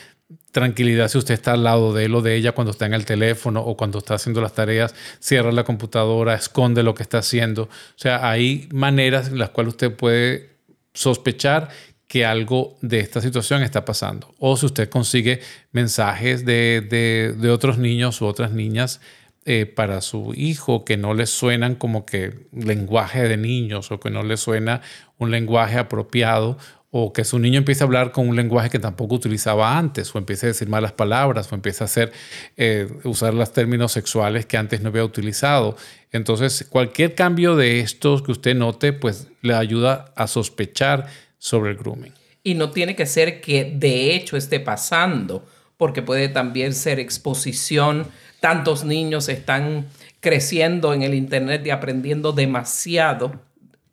[0.51, 3.05] tranquilidad si usted está al lado de él o de ella cuando está en el
[3.05, 7.63] teléfono o cuando está haciendo las tareas, cierra la computadora, esconde lo que está haciendo.
[7.63, 10.51] O sea, hay maneras en las cuales usted puede
[10.93, 11.69] sospechar
[12.11, 14.35] que algo de esta situación está pasando.
[14.37, 15.39] O si usted consigue
[15.71, 18.99] mensajes de, otros niños u otras niñas
[19.45, 24.09] eh, para su hijo que no le suenan como que lenguaje de niños o que
[24.09, 24.81] no le suena
[25.17, 26.57] un lenguaje apropiado
[26.91, 30.17] o que su niño empiece a hablar con un lenguaje que tampoco utilizaba antes, o
[30.17, 32.11] empiece a decir malas palabras, o empiece a hacer,
[32.57, 35.77] eh, usar los términos sexuales que antes no había utilizado.
[36.11, 41.77] Entonces, cualquier cambio de estos que usted note, pues le ayuda a sospechar sobre el
[41.77, 42.13] grooming.
[42.43, 48.05] Y no tiene que ser que de hecho esté pasando, porque puede también ser exposición.
[48.41, 49.87] Tantos niños están
[50.19, 53.39] creciendo en el Internet y aprendiendo demasiado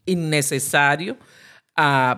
[0.05, 1.17] innecesario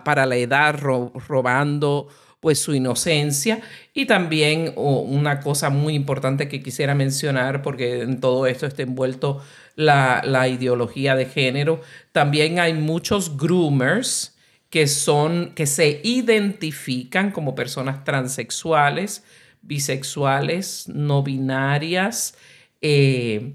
[0.04, 2.08] para la edad, robando
[2.40, 3.60] pues su inocencia.
[3.92, 9.42] Y también una cosa muy importante que quisiera mencionar, porque en todo esto está envuelto
[9.76, 11.80] la, la ideología de género,
[12.12, 14.36] también hay muchos groomers
[14.70, 19.24] que son, que se identifican como personas transexuales,
[19.62, 22.34] bisexuales, no binarias
[22.80, 23.54] eh,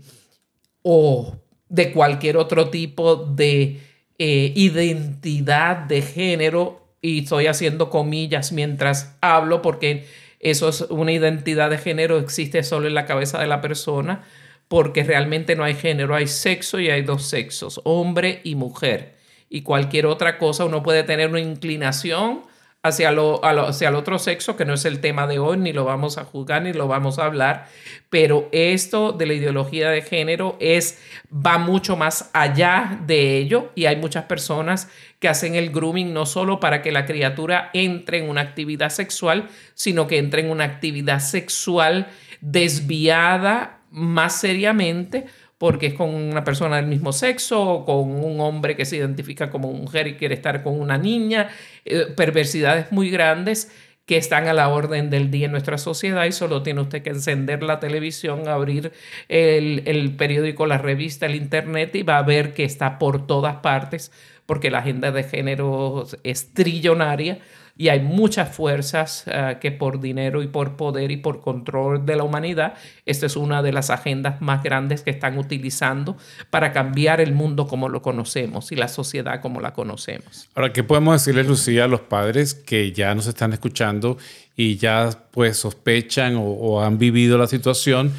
[0.83, 1.37] o
[1.69, 3.81] de cualquier otro tipo de
[4.17, 10.05] eh, identidad de género, y estoy haciendo comillas mientras hablo porque
[10.39, 14.23] eso es una identidad de género, existe solo en la cabeza de la persona,
[14.67, 19.15] porque realmente no hay género, hay sexo y hay dos sexos, hombre y mujer.
[19.49, 22.41] Y cualquier otra cosa, uno puede tener una inclinación
[22.85, 25.85] hacia, lo, hacia el otro sexo, que no es el tema de hoy, ni lo
[25.85, 27.67] vamos a juzgar, ni lo vamos a hablar,
[28.11, 30.99] pero esto de la ideología de género es,
[31.33, 34.87] va mucho más allá de ello y hay muchas personas
[35.19, 39.49] que hacen el grooming no solo para que la criatura entre en una actividad sexual,
[39.73, 42.09] sino que entre en una actividad sexual
[42.39, 45.25] desviada más seriamente
[45.57, 49.71] porque es con una persona del mismo sexo con un hombre que se identifica como
[49.71, 51.49] mujer y quiere estar con una niña,
[51.85, 53.71] eh, perversidades muy grandes
[54.05, 57.09] que están a la orden del día en nuestra sociedad y solo tiene usted que
[57.09, 58.91] encender la televisión, abrir
[59.29, 63.57] el, el periódico, la revista, el internet y va a ver que está por todas
[63.57, 64.11] partes
[64.45, 67.39] porque la agenda de género es trillonaria
[67.77, 72.15] y hay muchas fuerzas eh, que por dinero y por poder y por control de
[72.15, 76.15] la humanidad, esta es una de las agendas más grandes que están utilizando
[76.49, 80.49] para cambiar el mundo como lo conocemos y la sociedad como la conocemos.
[80.55, 84.17] Ahora, ¿qué podemos decirle, Lucía, a los padres que ya nos están escuchando
[84.55, 88.13] y ya pues sospechan o, o han vivido la situación?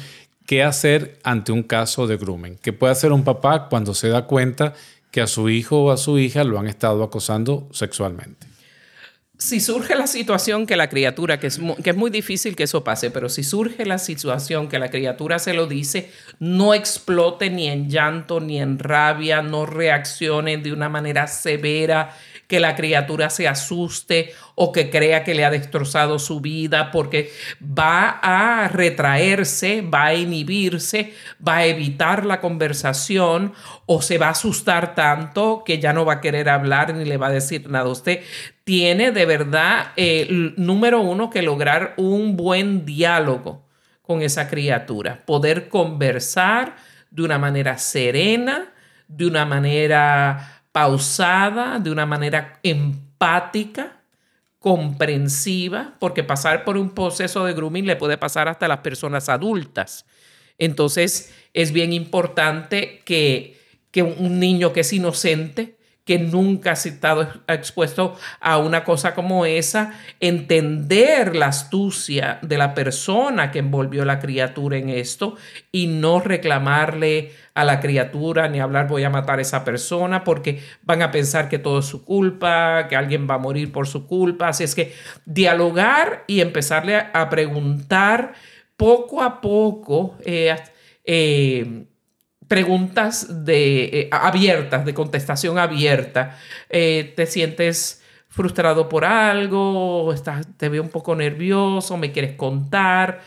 [0.45, 2.57] ¿Qué hacer ante un caso de grooming?
[2.61, 4.73] ¿Qué puede hacer un papá cuando se da cuenta
[5.11, 8.46] que a su hijo o a su hija lo han estado acosando sexualmente?
[9.37, 12.83] Si surge la situación que la criatura, que es, que es muy difícil que eso
[12.83, 17.67] pase, pero si surge la situación que la criatura se lo dice, no explote ni
[17.67, 22.15] en llanto ni en rabia, no reaccione de una manera severa
[22.47, 27.31] que la criatura se asuste o que crea que le ha destrozado su vida, porque
[27.61, 31.13] va a retraerse, va a inhibirse,
[31.45, 33.53] va a evitar la conversación
[33.85, 37.17] o se va a asustar tanto que ya no va a querer hablar ni le
[37.17, 37.89] va a decir nada.
[37.89, 38.21] Usted
[38.63, 43.65] tiene de verdad, eh, número uno, que lograr un buen diálogo
[44.01, 46.77] con esa criatura, poder conversar
[47.11, 48.73] de una manera serena,
[49.09, 54.03] de una manera pausada, de una manera empática,
[54.59, 59.27] comprensiva, porque pasar por un proceso de grooming le puede pasar hasta a las personas
[59.27, 60.05] adultas.
[60.59, 63.59] Entonces es bien importante que,
[63.89, 65.76] que un niño que es inocente
[66.07, 69.91] que nunca ha estado expuesto a una cosa como esa,
[70.21, 75.35] entender la astucia de la persona que envolvió la criatura en esto
[75.69, 80.61] y no reclamarle a la criatura ni hablar voy a matar a esa persona porque
[80.83, 84.07] van a pensar que todo es su culpa, que alguien va a morir por su
[84.07, 84.47] culpa.
[84.47, 84.93] Así es que
[85.25, 88.33] dialogar y empezarle a preguntar
[88.77, 90.15] poco a poco.
[90.23, 90.55] Eh,
[91.03, 91.85] eh,
[92.47, 96.37] preguntas de, eh, abiertas, de contestación abierta.
[96.69, 103.21] Eh, te sientes frustrado por algo, estás, te veo un poco nervioso, me quieres contar.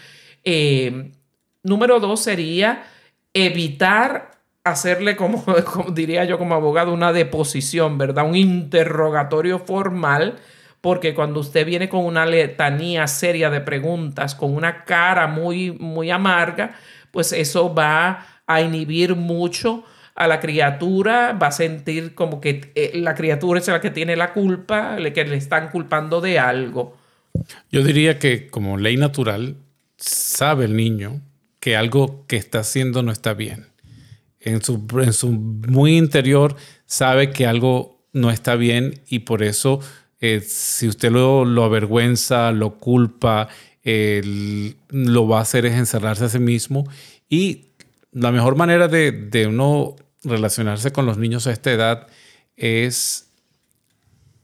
[0.44, 1.10] Eh,
[1.62, 2.84] número dos sería
[3.34, 4.30] evitar
[4.64, 8.26] hacerle, como, como, diría yo como abogado, una deposición, ¿verdad?
[8.26, 10.38] Un interrogatorio formal,
[10.80, 16.10] porque cuando usted viene con una letanía seria de preguntas, con una cara muy, muy
[16.10, 16.76] amarga,
[17.10, 19.84] pues eso va a inhibir mucho
[20.16, 24.16] a la criatura, va a sentir como que eh, la criatura es la que tiene
[24.16, 26.96] la culpa, que le están culpando de algo.
[27.70, 29.56] Yo diría que como ley natural,
[29.96, 31.20] sabe el niño
[31.60, 33.68] que algo que está haciendo no está bien.
[34.40, 39.80] En su, en su muy interior sabe que algo no está bien y por eso
[40.20, 43.48] eh, si usted lo, lo, avergüenza, lo culpa,
[43.84, 46.86] lo va a hacer es encerrarse a sí mismo
[47.28, 47.69] y
[48.12, 52.06] la mejor manera de, uno relacionarse con los niños a esta edad
[52.56, 53.30] es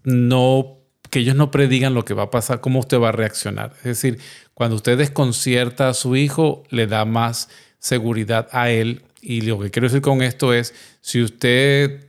[0.05, 0.79] no
[1.11, 3.73] que ellos no predigan lo que va a pasar, cómo usted va a reaccionar.
[3.79, 4.19] Es decir,
[4.55, 7.49] cuando usted desconcierta a su hijo, le da más
[7.79, 9.03] seguridad a él.
[9.21, 12.09] Y lo que quiero decir con esto es, si usted,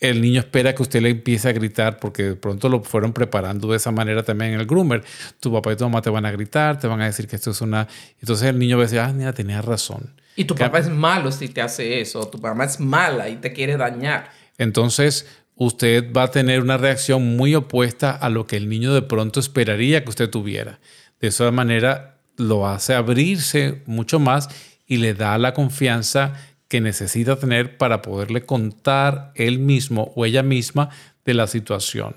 [0.00, 3.68] el niño espera que usted le empiece a gritar, porque de pronto lo fueron preparando
[3.68, 5.04] de esa manera también en el groomer,
[5.38, 7.50] tu papá y tu mamá te van a gritar, te van a decir que esto
[7.50, 7.88] es una...
[8.20, 10.14] Entonces el niño va a decir, ah, mira, tenía razón.
[10.38, 13.52] Y tu papá es malo si te hace eso, tu mamá es mala y te
[13.52, 14.30] quiere dañar.
[14.56, 15.26] Entonces,
[15.56, 19.40] usted va a tener una reacción muy opuesta a lo que el niño de pronto
[19.40, 20.78] esperaría que usted tuviera.
[21.20, 24.48] De esa manera lo hace abrirse mucho más
[24.86, 26.34] y le da la confianza
[26.68, 30.90] que necesita tener para poderle contar él mismo o ella misma
[31.24, 32.14] de la situación.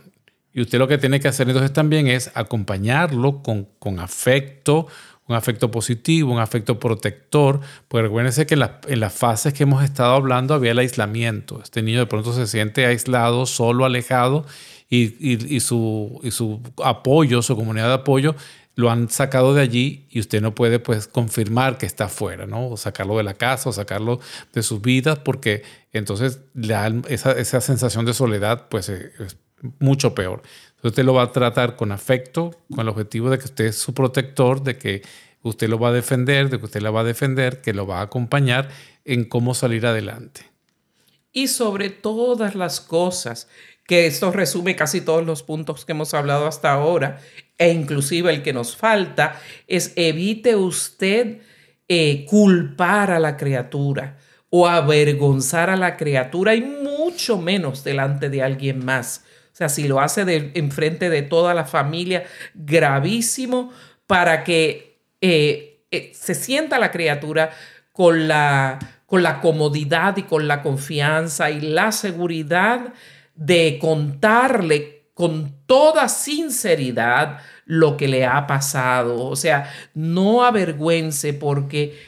[0.53, 4.85] Y usted lo que tiene que hacer entonces también es acompañarlo con, con afecto,
[5.27, 10.13] un afecto positivo, un afecto protector, pues recuérdense que en, las fases que hemos estado
[10.13, 11.61] hablando había el aislamiento.
[11.63, 14.45] Este niño de pronto se siente aislado, solo, alejado,
[14.89, 18.35] y, su, y su apoyo, su comunidad de apoyo,
[18.75, 22.69] lo han sacado de allí y usted no puede pues confirmar que está afuera, ¿no?
[22.69, 24.19] O sacarlo de la casa o sacarlo
[24.53, 25.63] de sus vidas porque
[25.93, 26.39] entonces
[27.07, 29.37] esa, esa sensación de soledad pues es
[29.79, 30.41] mucho peor.
[30.83, 33.93] Usted lo va a tratar con afecto, con el objetivo de que usted es su
[33.93, 35.03] protector, de que
[35.43, 37.99] usted lo va a defender, de que usted la va a defender, que lo va
[37.99, 38.69] a acompañar
[39.05, 40.41] en cómo salir adelante.
[41.31, 43.47] Y sobre todas las cosas,
[43.85, 47.19] que esto resume casi todos los puntos que hemos hablado hasta ahora,
[47.57, 51.41] e inclusive el que nos falta, es evite usted
[51.87, 54.17] eh, culpar a la criatura
[54.49, 59.23] o avergonzar a la criatura y mucho menos delante de alguien más.
[59.69, 63.71] Si lo hace de, en frente de toda la familia, gravísimo
[64.07, 67.51] para que eh, eh, se sienta la criatura
[67.91, 72.93] con la, con la comodidad y con la confianza y la seguridad
[73.35, 79.25] de contarle con toda sinceridad lo que le ha pasado.
[79.25, 81.99] O sea, no avergüence porque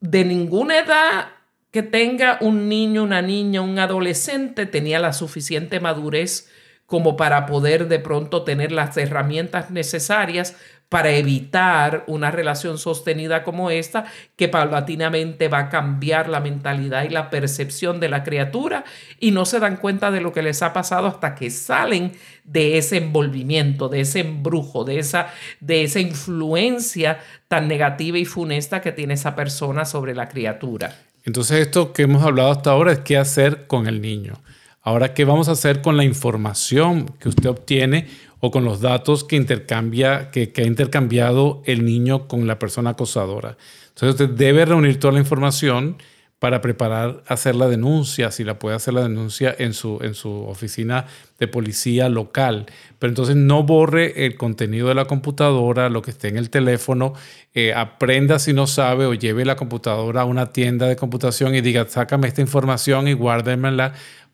[0.00, 1.28] de ninguna edad
[1.70, 6.50] que tenga un niño, una niña, un adolescente tenía la suficiente madurez
[6.92, 10.56] como para poder de pronto tener las herramientas necesarias
[10.90, 14.04] para evitar una relación sostenida como esta,
[14.36, 18.84] que paulatinamente va a cambiar la mentalidad y la percepción de la criatura
[19.18, 22.12] y no se dan cuenta de lo que les ha pasado hasta que salen
[22.44, 25.28] de ese envolvimiento, de ese embrujo, de esa,
[25.60, 30.94] de esa influencia tan negativa y funesta que tiene esa persona sobre la criatura.
[31.24, 34.34] Entonces esto que hemos hablado hasta ahora es qué hacer con el niño.
[34.82, 38.08] Ahora, ¿qué vamos a hacer con la información que usted obtiene
[38.40, 43.56] o con los datos que, intercambia, que, ha intercambiado el niño con la persona acosadora?
[43.90, 45.98] Entonces, usted debe reunir toda la información
[46.40, 50.28] para preparar hacer la denuncia, si la puede hacer la denuncia en su, en su
[50.48, 51.06] oficina
[51.38, 52.66] de policía local.
[52.98, 57.12] Pero entonces no borre el contenido de la computadora, lo que esté en el teléfono,
[57.54, 61.60] eh, aprenda si no sabe o lleve la computadora a una tienda de computación y
[61.60, 63.92] diga, sácame esta información y guárdemela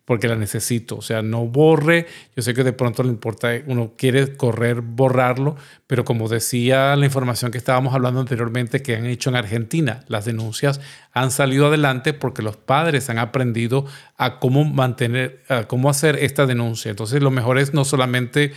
[0.08, 0.96] porque la necesito.
[0.96, 2.06] O sea, no borre.
[2.34, 5.54] Yo sé que de pronto le importa, uno quiere correr, borrarlo,
[5.86, 10.24] pero como decía la información que estábamos hablando anteriormente que han hecho en Argentina, las
[10.24, 10.80] denuncias
[11.12, 13.84] han salido adelante porque los padres han aprendido
[14.16, 16.88] a cómo mantener, a cómo hacer esta denuncia.
[16.88, 18.54] Entonces, lo mejor es no solamente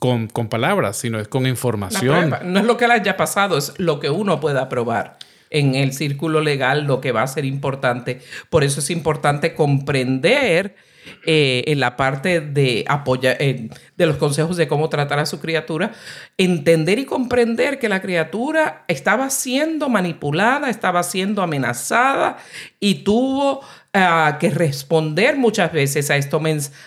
[0.00, 2.34] con, con palabras, sino es con información.
[2.46, 5.18] No es lo que le haya pasado, es lo que uno pueda probar
[5.50, 8.20] en el círculo legal lo que va a ser importante.
[8.48, 10.76] Por eso es importante comprender
[11.24, 12.84] eh, en la parte de
[13.22, 15.92] eh, de los consejos de cómo tratar a su criatura,
[16.38, 22.38] entender y comprender que la criatura estaba siendo manipulada, estaba siendo amenazada
[22.78, 23.60] y tuvo
[23.92, 26.18] ah, que responder muchas veces a,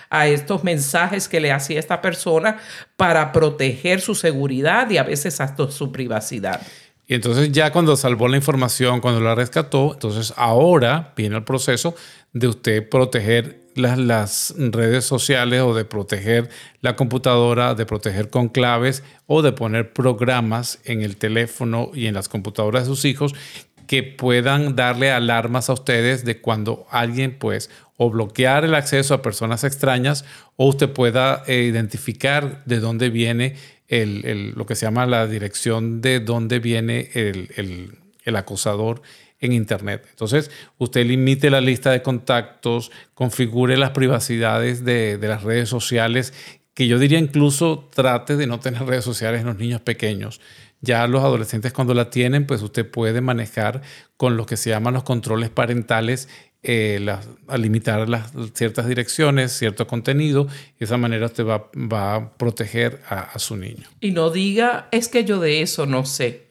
[0.09, 2.57] a estos mensajes que le hacía esta persona
[2.95, 6.61] para proteger su seguridad y a veces hasta su privacidad.
[7.07, 11.95] Y entonces ya cuando salvó la información, cuando la rescató, entonces ahora viene el proceso
[12.31, 16.49] de usted proteger las, las, redes sociales o de proteger
[16.81, 22.13] la computadora, de proteger con claves o de poner programas en el teléfono y en
[22.13, 23.33] las computadoras de sus hijos
[23.87, 29.21] que puedan darle alarmas a ustedes de cuando alguien pues o bloquear el acceso a
[29.21, 30.25] personas extrañas
[30.55, 33.55] o usted pueda eh, identificar de dónde viene
[33.89, 37.97] lo que se llama la dirección de dónde viene el,
[38.35, 39.01] acosador
[39.39, 40.07] en Internet.
[40.09, 46.33] Entonces, usted limite la lista de contactos, configure las privacidades de, de, las redes sociales,
[46.73, 50.39] que yo diría incluso trate de no tener redes sociales en los niños pequeños.
[50.79, 53.81] Ya los adolescentes cuando la tienen, pues usted puede manejar
[54.17, 56.29] con lo que se llaman los controles parentales
[56.63, 57.05] eh,
[57.47, 62.29] a limitar las ciertas direcciones, cierto contenido, y de esa manera usted va, va a
[62.37, 63.87] proteger a, su niño.
[63.99, 66.47] Y no diga, es que yo de eso no sé.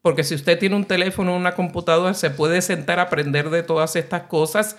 [0.00, 3.64] Porque si usted tiene un teléfono o una computadora, se puede sentar a aprender de
[3.64, 4.76] todas estas cosas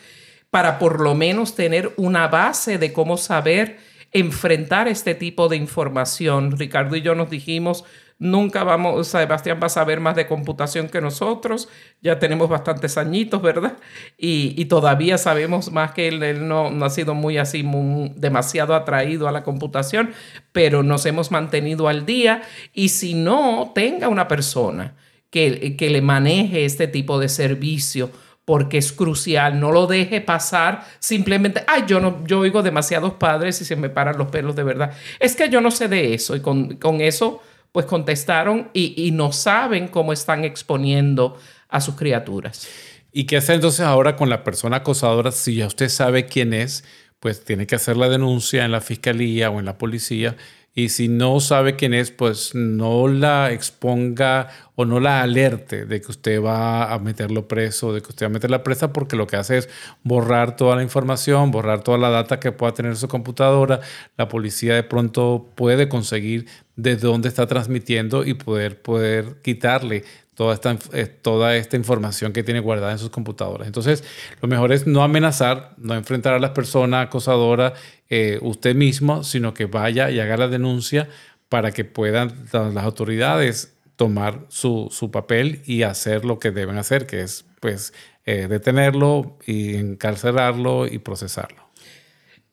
[0.50, 3.78] para por lo menos tener una base de cómo saber
[4.12, 6.58] enfrentar este tipo de información.
[6.58, 7.84] Ricardo y yo nos dijimos,
[8.22, 11.70] Nunca vamos, Sebastián va a saber más de computación que nosotros,
[12.02, 13.78] ya tenemos bastantes añitos, ¿verdad?
[14.18, 17.66] Y, todavía sabemos más que él, no, ha sido muy así,
[18.18, 20.12] demasiado atraído a la computación,
[20.52, 22.42] pero nos hemos mantenido al día
[22.74, 24.96] y si no, tenga una persona
[25.30, 28.12] que, que le maneje este tipo de servicio
[28.44, 33.62] porque es crucial, no lo deje pasar simplemente, ay, yo no, yo oigo demasiados padres
[33.62, 34.92] y se me paran los pelos de verdad.
[35.20, 37.42] Es que yo no sé de eso y con, con eso
[37.72, 42.68] pues contestaron y, no saben cómo están exponiendo a sus criaturas.
[43.12, 45.32] ¿Y qué hacer entonces ahora con la persona acosadora?
[45.32, 46.84] Si ya usted sabe quién es,
[47.20, 50.36] pues tiene que hacer la denuncia en la fiscalía o en la policía
[50.76, 56.00] y si no sabe quién es, pues no la exponga o no la alerte de
[56.00, 59.28] que usted va a meterlo preso, de que usted va a meterla presa, porque lo
[59.28, 59.70] que hace es
[60.04, 63.82] borrar toda la información, borrar toda la data que pueda tener su computadora.
[64.16, 66.46] La policía de pronto puede conseguir
[66.76, 70.06] de dónde está transmitiendo y poder, poder quitarle
[70.40, 73.68] toda esta, eh, toda esta información que tiene guardada en sus computadoras.
[73.68, 74.06] Entonces,
[74.40, 77.74] lo mejor es no amenazar, no enfrentar a las personas acosadoras
[78.10, 81.10] eh, usted mismo, sino que vaya y haga la denuncia
[81.50, 87.06] para que puedan las autoridades tomar su, su papel y hacer lo que deben hacer,
[87.06, 87.94] que es pues
[88.26, 91.68] eh, detenerlo y encarcelarlo y procesarlo.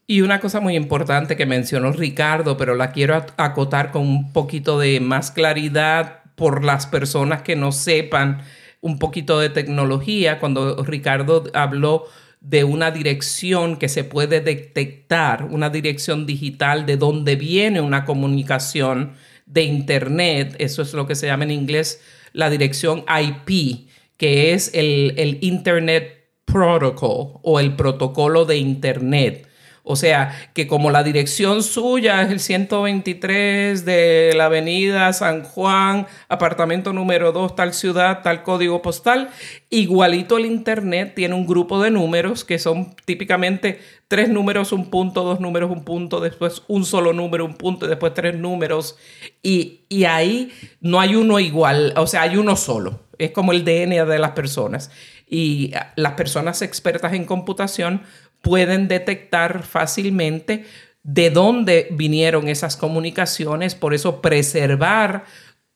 [0.09, 4.76] Y una cosa muy importante que mencionó Ricardo, pero la quiero acotar con un poquito
[4.80, 8.43] de más claridad por las personas que no sepan
[8.80, 10.39] un poquito de tecnología.
[10.39, 12.05] Cuando Ricardo habló
[12.41, 19.14] de una dirección que se puede detectar, una dirección digital de dónde viene una comunicación
[19.47, 22.01] de Internet, eso es lo que se llama en inglés
[22.32, 29.45] la dirección IP, que es el, el Internet Protocol o el protocolo de Internet.
[29.89, 36.09] O sea, que como la dirección suya es el 123 de la avenida San Juan,
[36.28, 39.30] apartamento número 2, tal ciudad, tal código postal,
[39.70, 43.78] igualito el Internet tiene un grupo de números que son típicamente
[44.09, 47.89] tres números, un punto, dos números, un punto, después un solo número, un punto y
[47.89, 48.97] después tres números.
[49.41, 53.07] Y, y ahí no hay uno igual, o sea, hay uno solo.
[53.18, 54.91] Es como el DNA de las personas
[55.28, 58.03] y las personas expertas en computación
[58.43, 60.64] pueden detectar fácilmente
[61.03, 65.24] de dónde vinieron esas comunicaciones, por eso preservar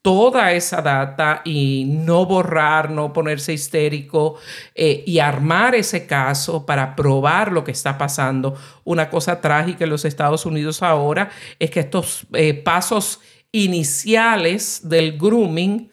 [0.02, 4.36] toda esa data y no borrar, no ponerse histérico
[4.74, 8.56] eh, y armar ese caso para probar lo que está pasando.
[8.84, 13.20] Una cosa trágica en los Estados Unidos ahora es que estos eh, pasos
[13.52, 15.90] iniciales del grooming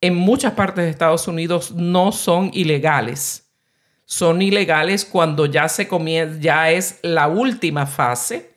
[0.00, 3.43] en muchas partes de Estados Unidos no son ilegales.
[4.06, 8.54] Son ilegales cuando ya se comienza, ya es la última fase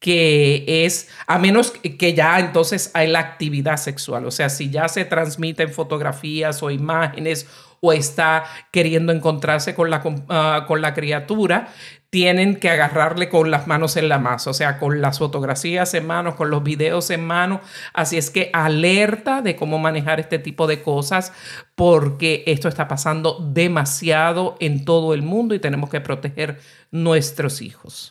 [0.00, 4.88] que es, a menos que ya entonces hay la actividad sexual, o sea, si ya
[4.88, 7.46] se transmiten fotografías o imágenes
[7.80, 11.68] o está queriendo encontrarse con la, ah, con la criatura,
[12.10, 16.06] tienen que agarrarle con las manos en la masa, o sea, con las fotografías en
[16.06, 17.60] mano, con los videos en mano.
[17.94, 21.32] Así es que alerta de cómo manejar este tipo de cosas,
[21.76, 26.58] porque esto está pasando demasiado en todo el mundo y tenemos que proteger
[26.90, 28.10] nuestros hijos.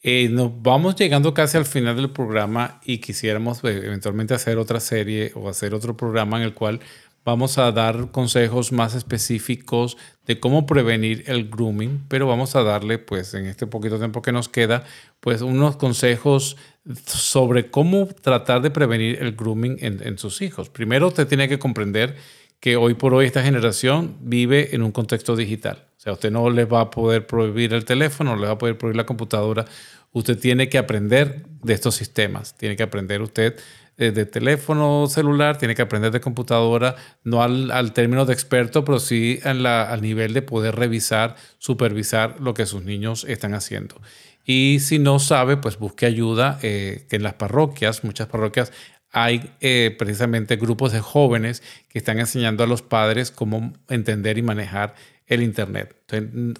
[0.00, 4.78] Eh, nos vamos llegando casi al final del programa y quisiéramos eh, eventualmente hacer otra
[4.78, 6.80] serie o hacer otro programa en el cual
[7.28, 12.96] vamos a dar consejos más específicos de cómo prevenir el grooming, pero vamos a darle,
[12.98, 14.84] pues en este poquito tiempo que nos queda,
[15.20, 16.56] pues unos consejos
[17.04, 20.70] sobre cómo tratar de prevenir el grooming en, sus hijos.
[20.70, 22.16] Primero, usted tiene que comprender
[22.60, 25.84] que hoy por hoy esta generación vive en un contexto digital.
[25.98, 28.58] O sea, usted no le va a poder prohibir el teléfono, no le va a
[28.58, 29.66] poder prohibir la computadora.
[30.12, 32.56] Usted tiene que aprender de estos sistemas.
[32.56, 33.58] Tiene que aprender usted
[33.98, 39.00] eh, de teléfono celular, tiene que aprender de computadora, no al, término de experto, pero
[39.00, 44.00] sí al nivel de poder revisar, supervisar lo que sus niños están haciendo.
[44.44, 48.72] Y si no sabe, pues busque ayuda, eh, que en las parroquias, muchas parroquias
[49.10, 54.42] hay eh, precisamente grupos de jóvenes que están enseñando a los padres cómo entender y
[54.42, 54.94] manejar
[55.26, 55.94] el Internet.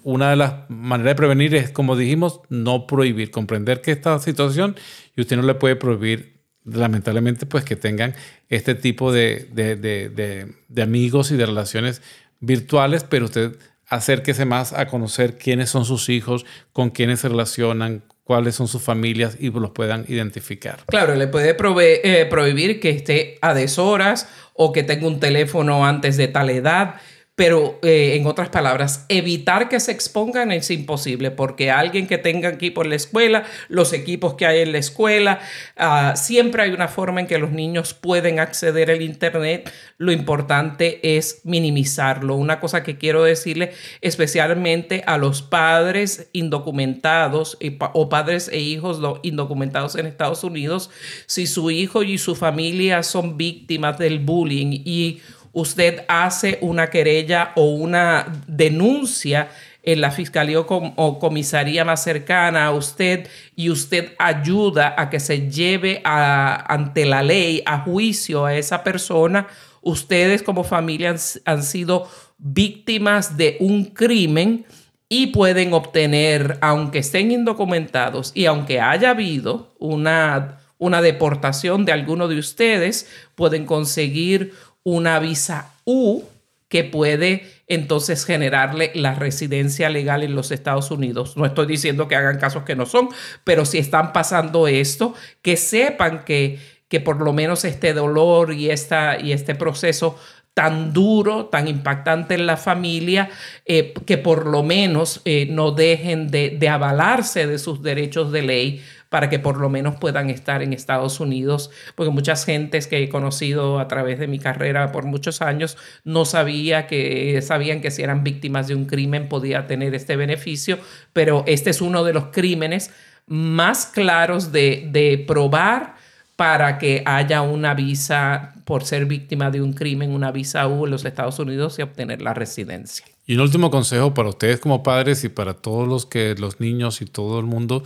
[0.03, 4.75] Una de las maneras de prevenir es, como dijimos, no prohibir, comprender que esta situación
[5.15, 6.38] y usted no le puede prohibir,
[6.71, 8.15] lamentablemente, pues que tengan
[8.49, 12.01] este tipo de, de amigos y de relaciones
[12.39, 13.55] virtuales, pero usted
[13.87, 18.83] acérquese más a conocer quiénes son sus hijos, con quiénes se relacionan, cuáles son sus
[18.83, 20.81] familias y los puedan identificar.
[20.85, 21.57] Claro, le puede
[22.03, 27.01] eh, prohibir que esté a deshoras o que tenga un teléfono antes de tal edad
[27.39, 32.49] pero eh, en otras palabras, evitar que se expongan es imposible porque alguien que tenga
[32.49, 35.39] equipo en la escuela, los equipos que hay en la escuela,
[35.77, 39.71] ah, siempre hay una forma en que los niños pueden acceder al Internet.
[39.97, 42.35] Lo importante es minimizarlo.
[42.35, 43.71] Una cosa que quiero decirle
[44.01, 47.57] especialmente a los padres indocumentados
[47.93, 50.89] o padres e hijos indocumentados en Estados Unidos,
[51.25, 55.21] si su hijo y su familia son víctimas del bullying y
[55.59, 59.49] usted hace una querella o una denuncia
[59.83, 65.49] en la fiscalía o, comisaría más cercana a usted y usted ayuda a que se
[65.49, 69.47] lleve ante la ley a juicio a esa persona,
[69.81, 72.07] ustedes como familia han, sido
[72.37, 74.65] víctimas de un crimen
[75.07, 82.27] y pueden obtener, aunque estén indocumentados y aunque haya habido una, una deportación de alguno
[82.27, 84.53] de ustedes, pueden conseguir
[84.83, 86.23] una visa U
[86.69, 91.35] que puede entonces generarle la residencia legal en los Estados Unidos.
[91.35, 93.09] No estoy diciendo que hagan casos que no son,
[93.43, 98.69] pero si están pasando esto, que sepan que, que por lo menos este dolor y,
[98.69, 100.17] esta, y este proceso
[100.53, 103.29] tan duro, tan impactante en la familia,
[103.65, 108.41] eh, que por lo menos eh, no dejen de, de avalarse de sus derechos de
[108.41, 113.03] ley para que por lo menos puedan estar en Estados Unidos, porque muchas gentes que
[113.03, 117.91] he conocido a través de mi carrera por muchos años no sabía que sabían que
[117.91, 120.79] si eran víctimas de un crimen podía tener este beneficio,
[121.13, 122.91] pero este es uno de los crímenes
[123.25, 125.95] más claros de, de probar
[126.35, 130.91] para que haya una visa por ser víctima de un crimen, una visa U en
[130.91, 133.05] los Estados Unidos y obtener la residencia.
[133.25, 137.01] Y un último consejo para ustedes como padres y para todos los que los niños
[137.01, 137.83] y todo el mundo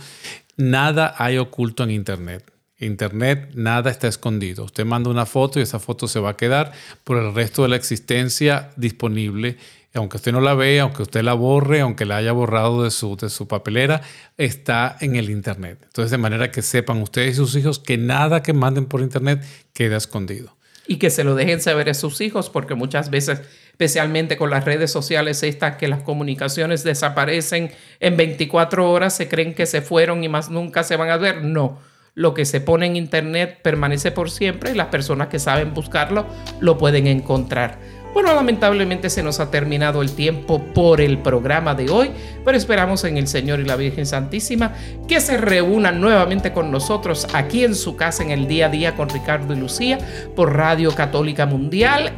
[0.56, 2.50] Nada hay oculto en Internet.
[2.78, 4.64] Internet, nada está escondido.
[4.64, 6.72] Usted manda una foto y esa foto se va a quedar
[7.02, 9.56] por el resto de la existencia disponible.
[9.94, 13.16] Aunque usted no la vea, aunque usted la borre, aunque la haya borrado de su,
[13.16, 14.02] de su papelera,
[14.36, 15.78] está en el Internet.
[15.84, 19.44] Entonces, de manera que sepan ustedes y sus hijos que nada que manden por Internet
[19.72, 20.56] queda escondido.
[20.86, 23.40] Y que se lo dejen saber a sus hijos, porque muchas veces
[23.74, 29.52] especialmente con las redes sociales estas que las comunicaciones desaparecen en 24 horas, se creen
[29.52, 31.42] que se fueron y más nunca se van a ver.
[31.42, 31.80] No,
[32.14, 36.26] lo que se pone en internet permanece por siempre y las personas que saben buscarlo
[36.60, 37.80] lo pueden encontrar.
[38.14, 42.12] Bueno, lamentablemente se nos ha terminado el tiempo por el programa de hoy,
[42.44, 44.72] pero esperamos en el Señor y la Virgen Santísima
[45.08, 48.94] que se reúnan nuevamente con nosotros aquí en su casa en el día a día
[48.94, 49.98] con Ricardo y Lucía
[50.36, 52.12] por Radio Católica Mundial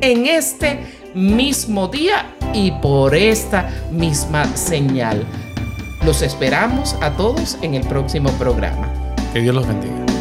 [0.00, 0.80] en este
[1.14, 5.24] mismo día y por esta misma señal.
[6.04, 8.92] Los esperamos a todos en el próximo programa.
[9.32, 10.13] Que Dios los bendiga.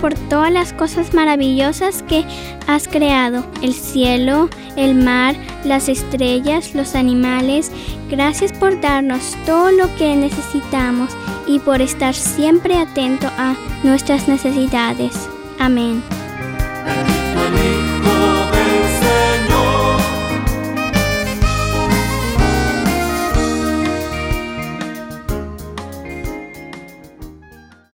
[0.00, 2.24] Por todas las cosas maravillosas que
[2.66, 7.70] has creado, el cielo, el mar, las estrellas, los animales.
[8.10, 11.10] Gracias por darnos todo lo que necesitamos
[11.46, 15.28] y por estar siempre atento a nuestras necesidades.
[15.58, 16.02] Amén.